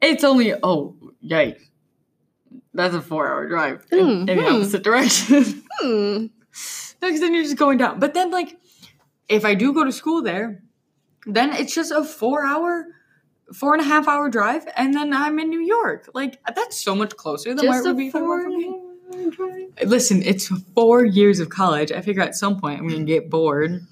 it's 0.00 0.24
only. 0.24 0.54
Oh, 0.62 0.96
yikes! 1.24 1.62
That's 2.72 2.94
a 2.94 3.00
four-hour 3.00 3.48
drive 3.48 3.84
in, 3.90 3.98
Hmm, 3.98 4.28
in 4.28 4.36
the 4.38 4.42
hmm. 4.42 4.54
opposite 4.56 4.82
direction. 4.82 5.62
Hmm. 5.80 6.26
because 7.00 7.20
then 7.20 7.34
you're 7.34 7.42
just 7.42 7.56
going 7.56 7.78
down. 7.78 7.98
But 7.98 8.14
then, 8.14 8.30
like, 8.30 8.58
if 9.28 9.44
I 9.44 9.54
do 9.54 9.72
go 9.72 9.84
to 9.84 9.92
school 9.92 10.22
there, 10.22 10.62
then 11.26 11.52
it's 11.52 11.74
just 11.74 11.92
a 11.92 12.04
four 12.04 12.44
hour, 12.44 12.86
four 13.54 13.74
and 13.74 13.82
a 13.82 13.84
half 13.84 14.08
hour 14.08 14.28
drive, 14.28 14.66
and 14.76 14.94
then 14.94 15.12
I'm 15.12 15.38
in 15.38 15.48
New 15.50 15.60
York. 15.60 16.08
Like, 16.14 16.40
that's 16.54 16.80
so 16.80 16.94
much 16.94 17.16
closer 17.16 17.54
than 17.54 17.66
where 17.66 17.80
it 17.80 17.84
Just 17.84 17.86
would 17.86 17.96
be 17.96 18.10
four 18.10 18.42
from 18.42 18.52
here. 18.52 19.68
Listen, 19.84 20.22
it's 20.22 20.48
four 20.74 21.04
years 21.04 21.40
of 21.40 21.48
college. 21.48 21.90
I 21.90 22.00
figure 22.00 22.22
at 22.22 22.36
some 22.36 22.60
point 22.60 22.80
I'm 22.80 22.88
gonna 22.88 23.04
get 23.04 23.28
bored 23.28 23.84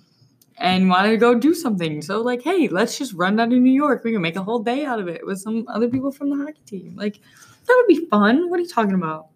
and 0.58 0.88
want 0.88 1.06
to 1.06 1.16
go 1.16 1.34
do 1.34 1.54
something. 1.54 2.02
So 2.02 2.20
like, 2.20 2.42
hey, 2.42 2.68
let's 2.68 2.98
just 2.98 3.14
run 3.14 3.36
down 3.36 3.50
to 3.50 3.56
New 3.56 3.72
York. 3.72 4.04
We 4.04 4.12
can 4.12 4.22
make 4.22 4.36
a 4.36 4.42
whole 4.42 4.60
day 4.60 4.84
out 4.84 5.00
of 5.00 5.08
it 5.08 5.26
with 5.26 5.38
some 5.38 5.66
other 5.68 5.88
people 5.88 6.12
from 6.12 6.30
the 6.30 6.36
hockey 6.36 6.62
team. 6.66 6.94
Like, 6.96 7.20
that 7.66 7.74
would 7.76 7.88
be 7.88 8.06
fun. 8.06 8.48
What 8.48 8.58
are 8.58 8.62
you 8.62 8.68
talking 8.68 8.94
about? 8.94 9.28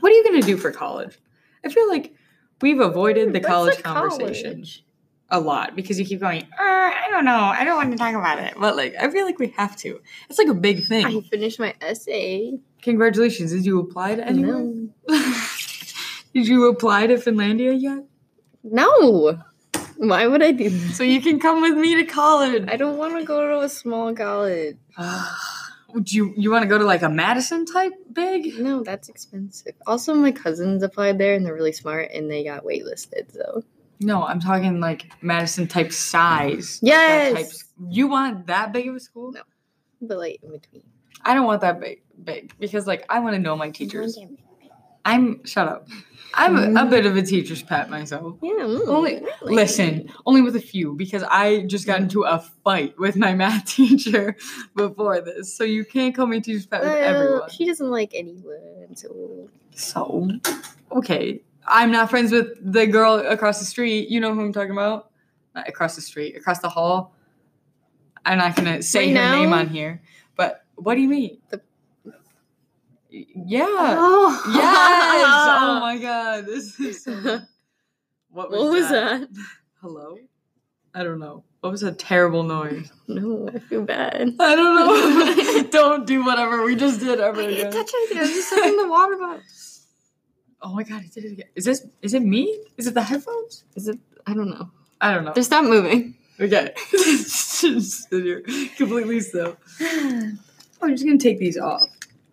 What 0.00 0.12
are 0.12 0.14
you 0.14 0.24
gonna 0.24 0.42
do 0.42 0.56
for 0.56 0.70
college? 0.70 1.18
I 1.64 1.68
feel 1.68 1.88
like 1.88 2.14
we've 2.60 2.80
avoided 2.80 3.32
the 3.32 3.38
What's 3.38 3.46
college 3.46 3.82
conversation 3.82 4.52
college? 4.52 4.84
A 5.30 5.40
lot 5.40 5.76
because 5.76 5.98
you 5.98 6.04
keep 6.04 6.20
going. 6.20 6.42
Uh, 6.42 6.62
I 6.62 7.08
don't 7.10 7.24
know. 7.24 7.38
I 7.38 7.64
don't 7.64 7.76
want 7.76 7.92
to 7.92 7.98
talk 7.98 8.14
about 8.14 8.38
it. 8.38 8.54
But 8.58 8.76
like, 8.76 8.94
I 9.00 9.10
feel 9.10 9.24
like 9.24 9.38
we 9.38 9.48
have 9.56 9.76
to. 9.78 10.00
It's 10.28 10.38
like 10.38 10.48
a 10.48 10.54
big 10.54 10.84
thing. 10.84 11.06
I 11.06 11.20
finished 11.28 11.58
my 11.58 11.74
essay. 11.80 12.58
Congratulations. 12.82 13.52
Did 13.52 13.64
you 13.64 13.80
apply 13.80 14.16
to 14.16 14.26
anywhere? 14.26 14.58
No. 14.58 14.88
Did 16.34 16.46
you 16.46 16.68
apply 16.68 17.08
to 17.08 17.14
Finlandia 17.14 17.80
yet? 17.80 18.04
No. 18.62 19.42
Why 19.96 20.26
would 20.26 20.42
I 20.42 20.52
do 20.52 20.70
that? 20.70 20.94
So 20.94 21.02
you 21.02 21.20
can 21.20 21.40
come 21.40 21.60
with 21.60 21.76
me 21.76 21.96
to 21.96 22.04
college. 22.04 22.64
I 22.68 22.76
don't 22.76 22.96
want 22.96 23.18
to 23.18 23.24
go 23.24 23.46
to 23.48 23.60
a 23.64 23.68
small 23.68 24.14
college. 24.14 24.76
Would 25.92 26.12
you 26.12 26.32
you 26.36 26.52
want 26.52 26.62
to 26.62 26.68
go 26.68 26.78
to 26.78 26.84
like 26.84 27.02
a 27.02 27.08
Madison 27.08 27.66
type 27.66 27.92
big? 28.12 28.56
No, 28.60 28.84
that's 28.84 29.08
expensive. 29.08 29.74
Also, 29.88 30.14
my 30.14 30.30
cousins 30.30 30.84
applied 30.84 31.18
there 31.18 31.34
and 31.34 31.44
they're 31.44 31.54
really 31.54 31.72
smart 31.72 32.12
and 32.14 32.30
they 32.30 32.44
got 32.44 32.64
waitlisted. 32.64 33.32
So 33.32 33.64
No, 34.00 34.24
I'm 34.24 34.40
talking 34.40 34.80
like 34.80 35.10
Madison 35.22 35.68
type 35.68 35.92
size. 35.92 36.78
Yes! 36.82 37.34
Type 37.34 37.68
you 37.90 38.08
want 38.08 38.46
that 38.46 38.72
big 38.72 38.88
of 38.88 38.94
a 38.96 39.00
school? 39.00 39.32
No. 39.32 39.42
but 40.00 40.18
like 40.18 40.38
in 40.42 40.50
between. 40.52 40.82
I 41.24 41.34
don't 41.34 41.46
want 41.46 41.60
that 41.60 41.80
big 41.80 42.02
big 42.24 42.52
because 42.58 42.86
like 42.86 43.04
I 43.10 43.20
want 43.20 43.34
to 43.34 43.38
know 43.38 43.56
my 43.56 43.70
teachers. 43.70 44.18
I'm 45.04 45.44
shut 45.44 45.66
up. 45.68 45.88
I'm 46.34 46.56
a, 46.76 46.82
a 46.82 46.86
bit 46.86 47.06
of 47.06 47.16
a 47.16 47.22
teacher's 47.22 47.62
pet 47.62 47.90
myself. 47.90 48.36
Yeah. 48.42 48.50
mm, 48.60 48.86
Only- 48.86 49.20
like 49.20 49.30
Listen, 49.42 50.08
only 50.26 50.42
with 50.42 50.54
a 50.56 50.60
few 50.60 50.94
because 50.94 51.24
I 51.24 51.62
just 51.62 51.86
got 51.86 52.00
into 52.00 52.22
a 52.22 52.38
fight 52.62 52.98
with 52.98 53.16
my 53.16 53.34
math 53.34 53.64
teacher 53.76 54.36
before 54.76 55.20
this. 55.20 55.54
So 55.56 55.64
you 55.64 55.84
can't 55.84 56.14
call 56.14 56.26
me 56.26 56.40
teacher's 56.40 56.66
pet 56.66 56.82
with 56.82 56.90
everyone. 56.90 57.50
she 57.50 57.66
doesn't 57.66 57.90
like 57.90 58.12
anyone, 58.14 58.94
so 58.94 59.48
So, 59.74 60.30
okay. 60.92 61.42
I'm 61.66 61.90
not 61.90 62.10
friends 62.10 62.32
with 62.32 62.48
the 62.72 62.86
girl 62.86 63.14
across 63.16 63.58
the 63.58 63.64
street. 63.64 64.08
You 64.08 64.20
know 64.20 64.34
who 64.34 64.40
I'm 64.40 64.52
talking 64.52 64.72
about? 64.72 65.10
Not 65.54 65.68
across 65.68 65.94
the 65.96 66.02
street, 66.02 66.36
across 66.36 66.60
the 66.60 66.68
hall. 66.68 67.14
I'm 68.24 68.38
not 68.38 68.56
gonna 68.56 68.82
say 68.82 69.14
Right 69.14 69.22
her 69.22 69.36
name 69.36 69.52
on 69.52 69.68
here, 69.68 70.02
but 70.36 70.64
what 70.76 70.94
do 70.94 71.00
you 71.00 71.08
mean? 71.08 71.38
The- 71.50 71.60
yeah. 73.10 73.66
Oh, 73.98 74.42
Yes. 74.54 75.56
Oh 75.62 75.80
my 75.80 75.98
god. 75.98 76.46
This 76.46 76.78
is 76.78 77.04
so 77.04 77.12
What 78.30 78.50
was, 78.50 78.60
What 78.60 78.70
was 78.72 78.88
that? 78.90 79.20
that? 79.32 79.46
Hello? 79.80 80.16
I 80.94 81.02
don't 81.02 81.18
know. 81.18 81.42
What 81.60 81.70
was 81.70 81.82
a 81.82 81.92
terrible 81.92 82.42
noise? 82.42 82.90
No, 83.08 83.48
I 83.52 83.58
feel 83.58 83.82
bad. 83.84 84.34
I 84.40 84.54
don't 84.56 84.74
know. 84.76 85.62
don't 85.70 86.06
do 86.06 86.24
whatever 86.24 86.62
we 86.62 86.74
just 86.76 87.00
did 87.00 87.20
ever 87.20 87.40
I 87.40 87.44
again. 87.44 87.56
didn't 87.56 87.72
touch 87.72 87.90
anything. 87.94 88.18
I 88.18 88.20
was 88.22 88.30
just 88.30 88.48
sucking 88.50 88.76
the 88.76 88.88
water 88.88 89.16
bottle. 89.16 89.42
Oh 90.62 90.74
my 90.74 90.82
god, 90.82 91.02
I 91.04 91.10
did 91.12 91.24
it 91.24 91.32
again. 91.32 91.46
Is 91.54 91.64
this 91.64 91.86
is 92.02 92.14
it 92.14 92.22
me? 92.22 92.58
Is 92.76 92.86
it 92.86 92.94
the 92.94 93.02
headphones? 93.02 93.64
Is 93.76 93.88
it? 93.88 93.98
I 94.26 94.34
don't 94.34 94.50
know. 94.50 94.70
I 95.00 95.14
don't 95.14 95.24
know. 95.24 95.32
Just 95.32 95.48
stop 95.48 95.64
moving. 95.64 96.14
Okay. 96.38 96.72
Just 96.90 98.08
sit 98.08 98.22
here 98.22 98.42
completely 98.76 99.20
still. 99.20 99.56
Oh, 99.82 100.32
I'm 100.82 100.90
just 100.90 101.04
gonna 101.04 101.18
take 101.18 101.38
these 101.38 101.58
off. 101.58 101.82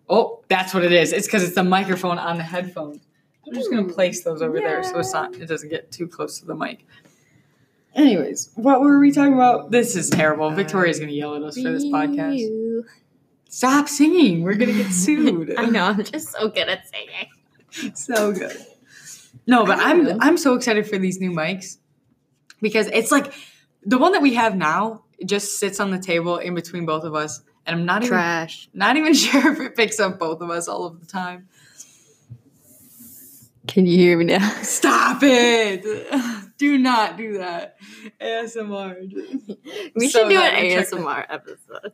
Oh, 0.08 0.40
that's 0.48 0.72
what 0.72 0.84
it 0.84 0.92
is. 0.92 1.12
It's 1.12 1.26
because 1.26 1.42
it's 1.42 1.54
the 1.54 1.64
microphone 1.64 2.18
on 2.18 2.38
the 2.38 2.42
headphones. 2.42 3.00
I'm 3.46 3.54
just 3.54 3.70
gonna 3.70 3.88
place 3.92 4.22
those 4.24 4.42
over 4.42 4.58
there 4.58 4.82
so 4.82 4.98
it's 4.98 5.12
not 5.12 5.34
it 5.36 5.46
doesn't 5.46 5.68
get 5.68 5.90
too 5.92 6.06
close 6.06 6.40
to 6.40 6.46
the 6.46 6.54
mic. 6.54 6.86
Anyways, 7.94 8.50
what 8.54 8.80
were 8.80 8.98
we 8.98 9.10
talking 9.10 9.34
about? 9.34 9.70
This 9.70 9.96
is 9.96 10.08
terrible. 10.10 10.50
Victoria's 10.50 11.00
gonna 11.00 11.12
yell 11.12 11.34
at 11.34 11.42
us 11.42 11.56
for 11.60 11.70
this 11.70 11.84
podcast. 11.84 12.38
You. 12.38 12.84
Stop 13.50 13.88
singing. 13.88 14.42
We're 14.42 14.54
gonna 14.54 14.72
get 14.72 14.92
sued. 14.92 15.54
I 15.58 15.66
know. 15.66 15.84
I'm 15.84 16.02
just 16.04 16.28
so 16.30 16.48
good 16.48 16.68
at 16.68 16.88
singing. 16.88 17.28
so 17.94 18.32
good. 18.32 18.56
No, 19.46 19.64
but 19.64 19.78
I 19.78 19.92
know. 19.92 20.10
I'm 20.12 20.20
I'm 20.20 20.36
so 20.38 20.54
excited 20.54 20.86
for 20.88 20.98
these 20.98 21.20
new 21.20 21.30
mics 21.30 21.78
because 22.60 22.86
it's 22.88 23.10
like 23.10 23.32
the 23.84 23.98
one 23.98 24.12
that 24.12 24.22
we 24.22 24.34
have 24.34 24.56
now 24.56 25.04
just 25.24 25.58
sits 25.58 25.80
on 25.80 25.90
the 25.90 25.98
table 25.98 26.38
in 26.38 26.54
between 26.54 26.86
both 26.86 27.04
of 27.04 27.14
us, 27.14 27.42
and 27.66 27.76
I'm 27.80 27.86
not 27.86 28.04
even 28.04 28.48
not 28.74 28.96
even 28.96 29.14
sure 29.24 29.52
if 29.52 29.60
it 29.60 29.76
picks 29.76 30.00
up 30.00 30.18
both 30.18 30.40
of 30.40 30.50
us 30.50 30.68
all 30.68 30.84
of 30.86 31.00
the 31.00 31.06
time. 31.06 31.48
Can 33.66 33.84
you 33.86 33.98
hear 33.98 34.16
me 34.16 34.24
now? 34.24 34.48
Stop 34.62 35.18
it! 35.22 35.84
Do 36.56 36.78
not 36.78 37.16
do 37.18 37.38
that. 37.38 37.76
ASMR. 38.20 38.96
We 39.94 40.08
So 40.08 40.20
should 40.22 40.28
do 40.30 40.40
an 40.40 40.62
we 40.62 40.70
check 40.74 40.88
the- 40.88 40.96
ASMR 40.96 41.26
episode. 41.28 41.92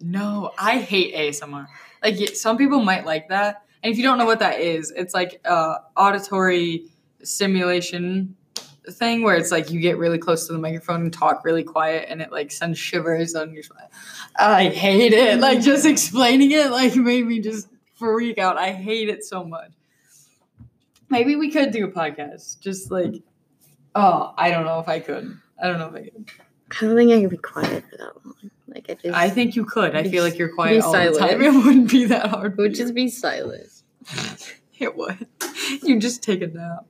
No, 0.00 0.50
I 0.58 0.78
hate 0.78 1.14
ASMR. 1.14 1.66
Like 2.02 2.34
some 2.34 2.56
people 2.58 2.80
might 2.82 3.04
like 3.06 3.28
that, 3.28 3.64
and 3.82 3.92
if 3.92 3.96
you 3.96 4.02
don't 4.02 4.18
know 4.18 4.26
what 4.26 4.40
that 4.40 4.60
is, 4.60 4.90
it's 4.90 5.14
like 5.14 5.40
uh, 5.44 5.76
auditory 5.96 6.86
stimulation 7.22 8.36
thing 8.90 9.22
where 9.22 9.36
it's 9.36 9.50
like 9.52 9.70
you 9.70 9.80
get 9.80 9.98
really 9.98 10.18
close 10.18 10.46
to 10.46 10.52
the 10.52 10.58
microphone 10.58 11.02
and 11.02 11.12
talk 11.12 11.44
really 11.44 11.64
quiet, 11.64 12.06
and 12.08 12.20
it 12.20 12.32
like 12.32 12.50
sends 12.50 12.78
shivers 12.78 13.34
on 13.34 13.52
your 13.52 13.62
spine. 13.62 13.88
I 14.38 14.68
hate 14.68 15.12
it. 15.12 15.38
Like 15.38 15.60
just 15.60 15.86
explaining 15.86 16.50
it 16.52 16.70
like 16.70 16.94
made 16.96 17.26
me 17.26 17.40
just 17.40 17.68
freak 17.94 18.38
out. 18.38 18.58
I 18.58 18.72
hate 18.72 19.08
it 19.08 19.24
so 19.24 19.44
much. 19.44 19.70
Maybe 21.08 21.36
we 21.36 21.50
could 21.50 21.72
do 21.72 21.86
a 21.86 21.90
podcast. 21.90 22.60
Just 22.60 22.90
like, 22.90 23.14
oh, 23.94 24.32
I 24.36 24.50
don't 24.50 24.64
know 24.64 24.80
if 24.80 24.88
I 24.88 25.00
could. 25.00 25.38
I 25.62 25.66
don't 25.66 25.78
know 25.78 25.88
if 25.88 25.94
I 25.94 26.02
could. 26.04 26.30
I 26.70 26.84
don't 26.84 26.96
think 26.96 27.12
I 27.12 27.20
could 27.20 27.30
be 27.30 27.36
quiet 27.36 27.84
for 27.90 27.96
that 27.96 28.24
long. 28.24 28.50
Like 28.72 28.86
I 28.88 28.94
just 28.94 29.14
I 29.16 29.28
think 29.28 29.56
you 29.56 29.64
could. 29.64 29.96
I 29.96 30.04
feel 30.04 30.22
like 30.22 30.38
you're 30.38 30.54
quiet 30.54 30.82
all 30.82 30.92
the 30.92 30.98
time. 30.98 31.14
silent. 31.14 31.42
It 31.42 31.50
wouldn't 31.64 31.90
be 31.90 32.04
that 32.06 32.26
hard. 32.30 32.52
it 32.52 32.58
would 32.58 32.74
just 32.74 32.94
be 32.94 33.08
silent. 33.08 33.68
It 34.78 34.96
would. 34.96 35.26
You 35.82 35.98
just 36.00 36.22
take 36.22 36.40
a 36.42 36.46
nap. 36.46 36.86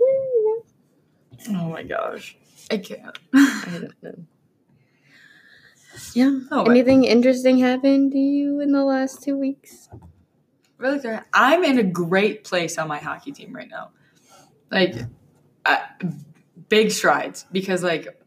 Oh 1.50 1.68
my 1.70 1.84
gosh. 1.84 2.36
I 2.70 2.78
can't. 2.78 3.16
I 3.32 3.78
don't 3.80 4.02
know. 4.02 4.14
Yeah. 6.14 6.40
Oh, 6.50 6.64
Anything 6.64 7.04
interesting 7.04 7.58
happened 7.58 8.12
to 8.12 8.18
you 8.18 8.60
in 8.60 8.72
the 8.72 8.84
last 8.84 9.22
two 9.22 9.36
weeks? 9.36 9.88
really 10.78 11.00
sorry. 11.00 11.20
I'm 11.32 11.64
in 11.64 11.78
a 11.78 11.82
great 11.84 12.44
place 12.44 12.76
on 12.76 12.88
my 12.88 12.98
hockey 12.98 13.32
team 13.32 13.54
right 13.54 13.68
now. 13.70 13.90
Like, 14.70 14.94
I, 15.64 15.80
big 16.68 16.90
strides 16.90 17.46
because, 17.50 17.82
like, 17.82 18.17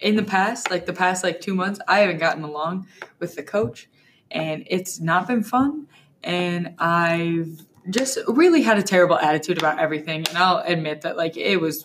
in 0.00 0.16
the 0.16 0.22
past, 0.22 0.70
like 0.70 0.86
the 0.86 0.92
past 0.92 1.24
like 1.24 1.40
two 1.40 1.54
months, 1.54 1.80
I 1.88 2.00
haven't 2.00 2.18
gotten 2.18 2.42
along 2.44 2.86
with 3.18 3.34
the 3.34 3.42
coach, 3.42 3.88
and 4.30 4.64
it's 4.66 5.00
not 5.00 5.26
been 5.26 5.42
fun. 5.42 5.86
And 6.22 6.74
I've 6.78 7.64
just 7.90 8.18
really 8.26 8.62
had 8.62 8.78
a 8.78 8.82
terrible 8.82 9.16
attitude 9.16 9.58
about 9.58 9.78
everything. 9.78 10.26
And 10.28 10.38
I'll 10.38 10.58
admit 10.58 11.02
that, 11.02 11.16
like, 11.16 11.36
it 11.36 11.60
was 11.60 11.84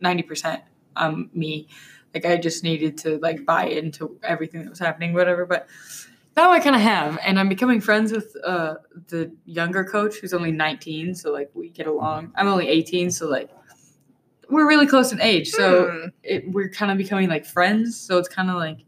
ninety 0.00 0.22
percent 0.22 0.62
um 0.96 1.30
me. 1.34 1.68
Like, 2.14 2.26
I 2.26 2.36
just 2.36 2.62
needed 2.62 2.98
to 2.98 3.18
like 3.18 3.46
buy 3.46 3.64
into 3.66 4.18
everything 4.22 4.62
that 4.62 4.70
was 4.70 4.78
happening, 4.78 5.12
whatever. 5.14 5.46
But 5.46 5.66
now 6.36 6.50
I 6.50 6.60
kind 6.60 6.74
of 6.74 6.82
have, 6.82 7.18
and 7.22 7.38
I'm 7.38 7.48
becoming 7.48 7.80
friends 7.80 8.12
with 8.12 8.34
uh 8.44 8.76
the 9.08 9.32
younger 9.44 9.84
coach 9.84 10.16
who's 10.16 10.34
only 10.34 10.52
19, 10.52 11.14
so 11.14 11.32
like 11.32 11.50
we 11.54 11.68
get 11.68 11.86
along. 11.86 12.32
I'm 12.34 12.48
only 12.48 12.68
18, 12.68 13.10
so 13.10 13.28
like 13.28 13.50
we're 14.52 14.68
really 14.68 14.86
close 14.86 15.12
in 15.12 15.20
age. 15.20 15.50
So 15.50 15.86
Hmm. 15.90 16.06
it, 16.22 16.50
we're 16.50 16.68
kind 16.68 16.90
of 16.92 16.98
becoming 16.98 17.28
like 17.28 17.44
friends. 17.44 17.96
So 17.98 18.18
it's 18.18 18.28
kind 18.28 18.50
of 18.50 18.56
like 18.56 18.78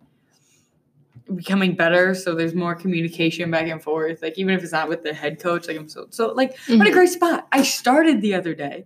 becoming 1.35 1.75
better. 1.75 2.15
So 2.15 2.35
there's 2.35 2.55
more 2.55 2.75
communication 2.75 3.51
back 3.51 3.67
and 3.69 3.83
forth. 3.83 4.23
Like 4.23 4.39
even 4.39 4.55
if 4.55 4.63
it's 4.63 4.73
not 4.73 4.89
with 4.89 5.03
the 5.03 5.15
head 5.15 5.41
coach, 5.41 5.67
like 5.69 5.77
I'm 5.77 5.89
so 5.89 6.07
so 6.11 6.33
like 6.33 6.57
I'm 6.69 6.81
in 6.83 6.87
a 6.87 6.91
Mhm. 6.91 6.93
great 6.93 7.09
spot. 7.09 7.47
I 7.51 7.63
started 7.63 8.21
the 8.21 8.35
other 8.35 8.55
day. 8.55 8.85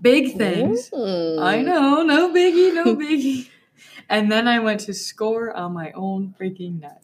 Big 0.00 0.36
things. 0.36 0.90
Ooh. 0.94 1.36
I 1.38 1.62
know, 1.62 2.02
no 2.02 2.32
biggie, 2.32 2.72
no 2.74 2.94
biggie. 3.04 3.48
and 4.08 4.30
then 4.30 4.46
I 4.48 4.58
went 4.58 4.80
to 4.80 4.94
score 4.94 5.52
on 5.56 5.72
my 5.72 5.92
own 5.92 6.34
freaking 6.38 6.80
net. 6.80 7.02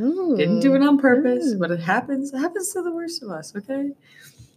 Ooh. 0.00 0.34
Didn't 0.36 0.60
do 0.60 0.74
it 0.76 0.82
on 0.82 0.98
purpose, 0.98 1.54
Ooh. 1.54 1.58
but 1.58 1.70
it 1.70 1.80
happens. 1.80 2.32
It 2.32 2.38
happens 2.38 2.72
to 2.72 2.82
the 2.82 2.92
worst 2.92 3.22
of 3.22 3.30
us, 3.30 3.54
okay? 3.56 3.90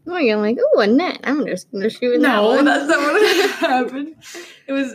Oh, 0.07 0.17
you're 0.17 0.37
like, 0.37 0.57
oh, 0.59 0.79
a 0.79 0.87
net. 0.87 1.19
I'm 1.23 1.45
just 1.45 1.71
gonna 1.71 1.89
shoot 1.89 2.11
that 2.13 2.19
No, 2.21 2.47
one. 2.47 2.65
that's 2.65 2.87
not 2.87 2.97
what 2.99 3.49
happened. 3.59 4.15
It 4.67 4.71
was 4.71 4.93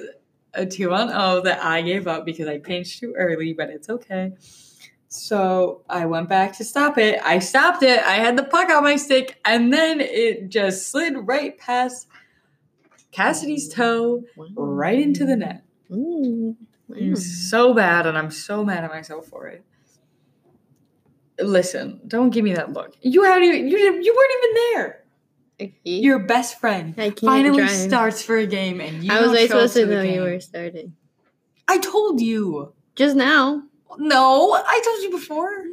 a 0.54 0.66
two 0.66 0.92
on 0.92 1.10
oh 1.12 1.40
that 1.42 1.62
I 1.62 1.82
gave 1.82 2.06
up 2.06 2.24
because 2.24 2.48
I 2.48 2.58
pinched 2.58 3.00
too 3.00 3.14
early, 3.16 3.52
but 3.52 3.70
it's 3.70 3.88
okay. 3.88 4.32
So 5.08 5.82
I 5.88 6.06
went 6.06 6.28
back 6.28 6.56
to 6.58 6.64
stop 6.64 6.98
it. 6.98 7.20
I 7.24 7.38
stopped 7.38 7.82
it. 7.82 8.00
I 8.00 8.14
had 8.16 8.36
the 8.36 8.42
puck 8.42 8.68
on 8.70 8.82
my 8.82 8.96
stick, 8.96 9.38
and 9.44 9.72
then 9.72 10.00
it 10.00 10.48
just 10.48 10.88
slid 10.90 11.14
right 11.26 11.56
past 11.58 12.08
Cassidy's 13.12 13.68
toe, 13.72 14.24
Wow. 14.36 14.46
right 14.56 14.98
into 14.98 15.24
the 15.24 15.36
net. 15.36 15.62
Ooh. 15.92 16.56
It 16.94 17.10
was 17.10 17.20
Wow. 17.24 17.48
so 17.68 17.74
bad, 17.74 18.06
and 18.06 18.18
I'm 18.18 18.30
so 18.30 18.64
mad 18.64 18.84
at 18.84 18.90
myself 18.90 19.26
for 19.26 19.46
it. 19.46 19.64
Listen, 21.38 22.00
don't 22.06 22.30
give 22.30 22.44
me 22.44 22.54
that 22.54 22.72
look. 22.72 22.96
You 23.02 23.24
had 23.24 23.42
you 23.42 23.52
you, 23.52 23.76
didn't- 23.76 24.02
you 24.02 24.14
weren't 24.14 24.32
even 24.38 24.54
there. 24.54 25.02
Okay. 25.58 25.74
Your 25.84 26.18
best 26.18 26.60
friend 26.60 26.94
finally 27.20 27.58
drive. 27.58 27.70
starts 27.70 28.22
for 28.22 28.36
a 28.36 28.46
game, 28.46 28.80
and 28.80 29.02
you 29.02 29.10
How 29.10 29.22
was 29.22 29.32
I 29.32 29.46
supposed 29.46 29.74
to 29.74 29.86
know 29.86 30.02
you 30.02 30.20
were 30.20 30.40
starting? 30.40 30.94
I 31.68 31.78
told 31.78 32.20
you. 32.20 32.72
Just 32.94 33.16
now. 33.16 33.62
No, 33.98 34.52
I 34.52 34.80
told 34.84 35.02
you 35.02 35.10
before. 35.10 35.64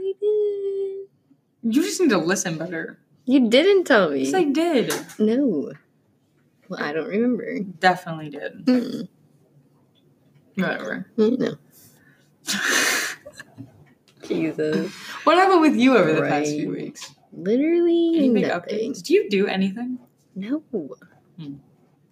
You 1.65 1.81
just 1.81 1.99
need 2.01 2.09
to 2.11 2.17
listen 2.17 2.57
better. 2.57 2.99
You 3.25 3.49
didn't 3.49 3.85
tell 3.85 4.09
me. 4.11 4.23
Yes, 4.23 4.33
I 4.33 4.43
did. 4.45 4.93
no. 5.19 5.71
Well, 6.69 6.81
I 6.81 6.93
don't 6.93 7.07
remember. 7.07 7.59
Definitely 7.59 8.29
did. 8.29 8.63
Hmm. 8.65 9.01
Whatever. 10.55 11.07
No. 11.17 11.55
Jesus. 14.27 14.91
What 15.23 15.37
happened 15.37 15.61
with 15.61 15.75
you 15.75 15.97
over 15.97 16.13
the 16.13 16.21
past 16.21 16.51
few 16.51 16.71
weeks? 16.71 17.13
Literally 17.31 18.13
Any 18.17 18.29
big 18.33 18.47
nothing. 18.47 18.91
updates? 18.91 19.01
Do 19.01 19.13
you 19.13 19.29
do 19.29 19.47
anything? 19.47 19.99
No. 20.35 20.59
Hmm. 20.59 21.55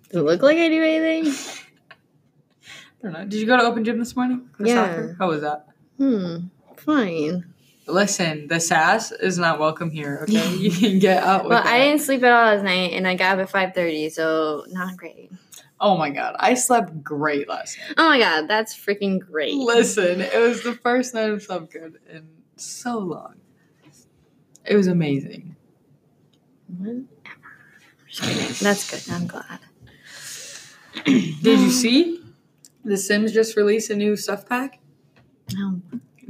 Does 0.09 0.21
it 0.21 0.23
look 0.23 0.41
like 0.41 0.57
I 0.57 0.67
do 0.69 0.83
anything? 0.83 1.33
I 1.91 3.03
don't 3.03 3.13
know. 3.13 3.21
Did 3.25 3.33
you 3.39 3.45
go 3.45 3.57
to 3.57 3.63
open 3.63 3.83
gym 3.83 3.99
this 3.99 4.15
morning? 4.15 4.49
Yeah. 4.59 4.75
soccer? 4.89 5.15
How 5.19 5.27
was 5.29 5.41
that? 5.41 5.67
Hmm. 5.97 6.37
Fine. 6.77 7.53
Listen, 7.87 8.47
the 8.47 8.59
sass 8.59 9.11
is 9.11 9.37
not 9.37 9.59
welcome 9.59 9.89
here. 9.89 10.19
Okay, 10.23 10.55
you 10.55 10.71
can 10.71 10.99
get 10.99 11.23
out. 11.23 11.43
With 11.43 11.51
Well, 11.51 11.63
I 11.65 11.79
didn't 11.79 12.01
sleep 12.01 12.23
at 12.23 12.31
all 12.31 12.55
last 12.55 12.63
night, 12.63 12.93
and 12.93 13.07
I 13.07 13.15
got 13.15 13.39
up 13.39 13.43
at 13.43 13.49
five 13.49 13.73
thirty, 13.73 14.09
so 14.09 14.65
not 14.69 14.95
great. 14.97 15.31
Oh 15.79 15.97
my 15.97 16.11
god, 16.11 16.35
I 16.37 16.53
slept 16.53 17.03
great 17.03 17.49
last 17.49 17.77
night. 17.79 17.95
Oh 17.97 18.09
my 18.09 18.19
god, 18.19 18.47
that's 18.47 18.75
freaking 18.75 19.19
great. 19.19 19.55
Listen, 19.55 20.21
it 20.21 20.39
was 20.39 20.61
the 20.63 20.73
first 20.75 21.13
night 21.13 21.29
of 21.29 21.41
slept 21.41 21.71
good 21.71 21.97
in 22.09 22.27
so 22.55 22.99
long. 22.99 23.35
It 24.65 24.75
was 24.75 24.87
amazing. 24.87 25.55
Whatever. 26.77 27.01
That's 28.61 28.89
good. 28.89 29.13
I'm 29.13 29.25
glad. 29.25 29.59
Did 31.05 31.59
you 31.59 31.71
see? 31.71 32.21
The 32.83 32.97
Sims 32.97 33.31
just 33.31 33.55
released 33.55 33.89
a 33.89 33.95
new 33.95 34.15
stuff 34.15 34.47
pack. 34.47 34.79
No. 35.53 35.81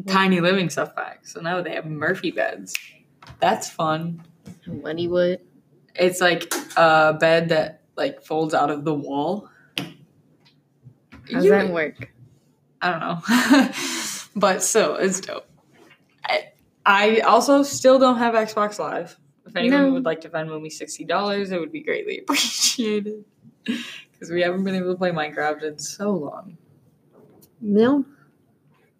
Tiny 0.07 0.39
living 0.39 0.69
stuff 0.69 0.95
pack. 0.95 1.25
So 1.25 1.41
now 1.41 1.61
they 1.61 1.71
have 1.71 1.85
Murphy 1.85 2.31
beds. 2.31 2.75
That's 3.39 3.69
fun. 3.69 4.23
He? 4.65 5.37
It's 5.95 6.21
like 6.21 6.53
a 6.77 7.13
bed 7.19 7.49
that 7.49 7.81
like 7.97 8.21
folds 8.23 8.53
out 8.53 8.69
of 8.69 8.85
the 8.85 8.93
wall. 8.93 9.49
How's 11.31 11.45
You- 11.45 11.51
that 11.51 11.69
work? 11.71 12.11
I 12.81 12.89
don't 12.91 12.99
know. 12.99 13.69
but 14.35 14.63
still, 14.63 14.95
it's 14.95 15.19
dope. 15.19 15.45
I, 16.25 16.45
I 16.85 17.19
also 17.19 17.61
still 17.61 17.99
don't 17.99 18.17
have 18.17 18.33
Xbox 18.33 18.79
Live. 18.79 19.17
If 19.45 19.55
anyone 19.55 19.81
No. 19.83 19.91
would 19.93 20.05
like 20.05 20.21
to 20.21 20.29
Venmo 20.29 20.59
me 20.59 20.69
$60, 20.69 21.51
it 21.51 21.59
would 21.59 21.71
be 21.71 21.81
greatly 21.83 22.19
appreciated. 22.23 23.23
Because 23.65 24.31
we 24.31 24.41
haven't 24.41 24.63
been 24.63 24.73
able 24.75 24.93
to 24.93 24.97
play 24.97 25.11
Minecraft 25.11 25.61
in 25.63 25.77
so 25.77 26.11
long. 26.11 26.57
No. 27.59 28.03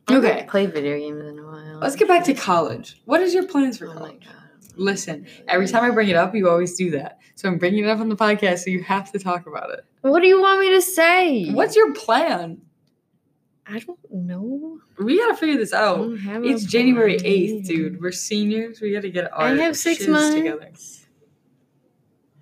I 0.07 0.15
Okay. 0.17 0.27
haven't 0.27 0.49
played 0.49 0.73
video 0.73 0.97
games 0.97 1.23
in 1.25 1.39
a 1.39 1.43
while. 1.43 1.79
Let's 1.79 1.95
get 1.95 2.07
back 2.07 2.23
to 2.25 2.33
college. 2.33 3.01
What 3.05 3.21
is 3.21 3.33
your 3.33 3.45
plans 3.47 3.77
for 3.77 3.85
Oh 3.87 3.93
my 3.93 3.99
college? 3.99 4.25
god. 4.25 4.35
Listen, 4.77 5.27
every 5.47 5.67
time 5.67 5.83
I 5.83 5.93
bring 5.93 6.09
it 6.09 6.15
up, 6.15 6.33
you 6.33 6.49
always 6.49 6.75
do 6.75 6.91
that. 6.91 7.19
So 7.35 7.47
I'm 7.49 7.57
bringing 7.57 7.83
it 7.83 7.89
up 7.89 7.99
on 7.99 8.09
the 8.09 8.15
podcast, 8.15 8.59
so 8.59 8.69
you 8.71 8.83
have 8.83 9.11
to 9.11 9.19
talk 9.19 9.45
about 9.47 9.69
it. 9.71 9.85
What 10.01 10.21
do 10.21 10.27
you 10.27 10.41
want 10.41 10.59
me 10.61 10.69
to 10.75 10.81
say? 10.81 11.51
What's 11.51 11.75
your 11.75 11.93
plan? 11.93 12.61
I 13.67 13.79
don't 13.79 13.99
know. 14.11 14.79
We 14.97 15.17
gotta 15.19 15.35
figure 15.35 15.57
this 15.57 15.71
out. 15.73 15.97
don't 15.97 16.17
have 16.17 16.43
a 16.43 16.47
It's 16.47 16.63
January. 16.65 17.17
8th, 17.17 17.65
dude. 17.67 18.01
We're 18.01 18.11
seniors. 18.11 18.81
We 18.81 18.91
gotta 18.93 19.09
get 19.09 19.31
our 19.31 19.43
I 19.47 19.55
have 19.55 19.77
six 19.77 20.07
months. 20.07 20.35
together. 20.35 20.71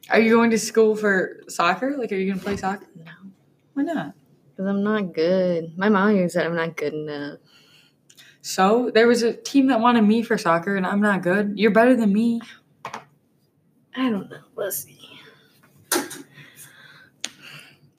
Are 0.10 0.20
you 0.20 0.34
going 0.34 0.50
to 0.52 0.58
school 0.58 0.96
for 0.96 1.42
soccer? 1.48 1.96
Like, 1.98 2.12
are 2.12 2.16
you 2.16 2.32
gonna 2.32 2.42
play 2.44 2.58
soccer? 2.58 2.88
No, 2.96 3.12
Why 3.74 3.84
not? 3.84 4.14
because 4.52 4.66
I'm 4.68 4.84
not 4.84 5.14
good. 5.14 5.78
My 5.78 5.90
mom 5.90 6.16
even 6.16 6.30
said 6.30 6.46
I'm 6.46 6.56
not 6.56 6.76
good 6.76 6.94
enough. 6.94 7.40
So 8.50 8.90
there 8.92 9.06
was 9.06 9.22
a 9.22 9.32
team 9.32 9.68
that 9.68 9.80
wanted 9.80 10.02
me 10.02 10.24
for 10.24 10.36
soccer, 10.36 10.76
and 10.76 10.84
I'm 10.84 11.02
not 11.02 11.22
good. 11.22 11.54
You're 11.56 11.70
better 11.70 11.96
than 11.96 12.12
me. 12.12 12.42
I 12.84 14.10
don't 14.10 14.28
know. 14.28 14.42
Let's 14.56 14.86
see. 14.86 15.20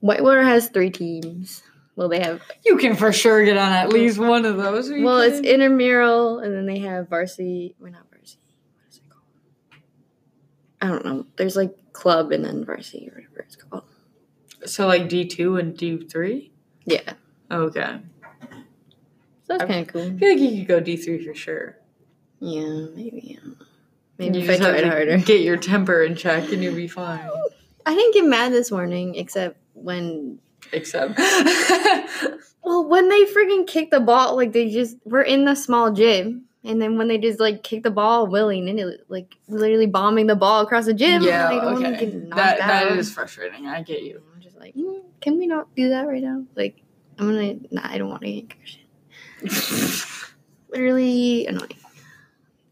Whitewater 0.00 0.42
has 0.42 0.68
three 0.68 0.90
teams. 0.90 1.62
Well, 1.94 2.08
they 2.08 2.18
have. 2.18 2.42
You 2.64 2.78
can 2.78 2.96
for 2.96 3.12
sure 3.12 3.44
get 3.44 3.58
on 3.58 3.70
at 3.70 3.90
least 3.90 4.18
one 4.18 4.44
of 4.44 4.56
those. 4.56 4.90
Well, 4.90 5.20
it's 5.20 5.36
kidding? 5.36 5.60
intramural, 5.60 6.40
and 6.40 6.52
then 6.52 6.66
they 6.66 6.80
have 6.80 7.08
varsity. 7.08 7.76
Well, 7.78 7.92
not 7.92 8.10
varsity. 8.10 8.40
What 8.74 8.88
is 8.90 8.96
it 8.96 9.08
called? 9.08 9.22
I 10.82 10.88
don't 10.88 11.04
know. 11.04 11.26
There's 11.36 11.54
like 11.54 11.92
club 11.92 12.32
and 12.32 12.44
then 12.44 12.64
varsity 12.64 13.08
or 13.08 13.14
whatever 13.14 13.40
it's 13.46 13.54
called. 13.54 13.84
so 14.66 14.88
like 14.88 15.08
D 15.08 15.26
two 15.26 15.58
and 15.58 15.76
D 15.76 16.08
three. 16.08 16.50
Yeah, 16.86 17.12
Okay, 17.52 18.00
that's 19.58 19.64
kind 19.64 19.86
of 19.86 19.92
cool. 19.92 20.02
I 20.02 20.18
feel 20.18 20.30
like 20.30 20.38
you 20.38 20.58
could 20.58 20.68
go 20.68 20.80
D 20.80 20.96
three 20.96 21.24
for 21.24 21.34
sure. 21.34 21.76
Yeah, 22.40 22.86
maybe. 22.94 23.38
Don't. 23.42 23.56
Maybe 24.18 24.38
you 24.38 24.44
if 24.44 24.50
I 24.50 24.56
tried 24.70 24.84
harder. 24.84 25.18
get 25.18 25.40
your 25.40 25.56
temper 25.56 26.02
in 26.02 26.14
check, 26.14 26.52
and 26.52 26.62
you'll 26.62 26.74
be 26.74 26.88
fine. 26.88 27.28
I 27.86 27.94
didn't 27.94 28.14
get 28.14 28.24
mad 28.26 28.52
this 28.52 28.70
morning, 28.70 29.14
except 29.14 29.56
when 29.74 30.38
Except, 30.72 31.18
Well, 32.62 32.86
when 32.86 33.08
they 33.08 33.24
freaking 33.24 33.66
kick 33.66 33.90
the 33.90 34.00
ball, 34.00 34.36
like 34.36 34.52
they 34.52 34.70
just 34.70 34.96
we're 35.04 35.22
in 35.22 35.44
the 35.46 35.54
small 35.54 35.90
gym, 35.90 36.44
and 36.62 36.80
then 36.80 36.98
when 36.98 37.08
they 37.08 37.18
just 37.18 37.40
like 37.40 37.62
kick 37.62 37.82
the 37.82 37.90
ball 37.90 38.26
willy 38.26 38.60
nilly, 38.60 38.98
like 39.08 39.34
literally 39.48 39.86
bombing 39.86 40.26
the 40.26 40.36
ball 40.36 40.60
across 40.60 40.84
the 40.84 40.94
gym, 40.94 41.22
yeah, 41.22 41.48
I 41.48 41.64
okay. 41.74 41.90
get 42.06 42.30
That 42.30 42.58
that 42.58 42.92
out. 42.92 43.04
frustrating. 43.06 43.66
I 43.66 43.82
get 43.82 44.02
you. 44.02 44.22
I'm 44.34 44.40
just 44.42 44.58
like, 44.58 44.74
mm, 44.74 45.00
can 45.20 45.38
we 45.38 45.46
not 45.46 45.74
do 45.74 45.88
that 45.88 46.06
right 46.06 46.22
now? 46.22 46.44
Like, 46.54 46.82
I'm 47.18 47.26
gonna. 47.28 47.54
Nah, 47.70 47.80
I 47.84 47.98
don't 47.98 48.10
want 48.10 48.22
to 48.22 48.30
get 48.32 48.50
concussion. 48.50 48.79
Literally 50.70 51.46
annoying, 51.46 51.76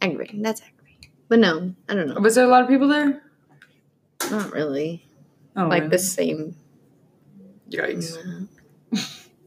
aggravating. 0.00 0.42
That's 0.42 0.60
aggravating. 0.62 1.10
But 1.28 1.38
no, 1.40 1.74
I 1.88 1.94
don't 1.94 2.08
know. 2.08 2.20
Was 2.20 2.34
there 2.36 2.44
a 2.44 2.48
lot 2.48 2.62
of 2.62 2.68
people 2.68 2.88
there? 2.88 3.22
Not 4.30 4.52
really. 4.52 5.06
Oh, 5.56 5.66
like 5.66 5.82
really? 5.84 5.88
the 5.90 5.98
same. 5.98 6.56
Yikes! 7.70 8.16
No. 8.92 9.00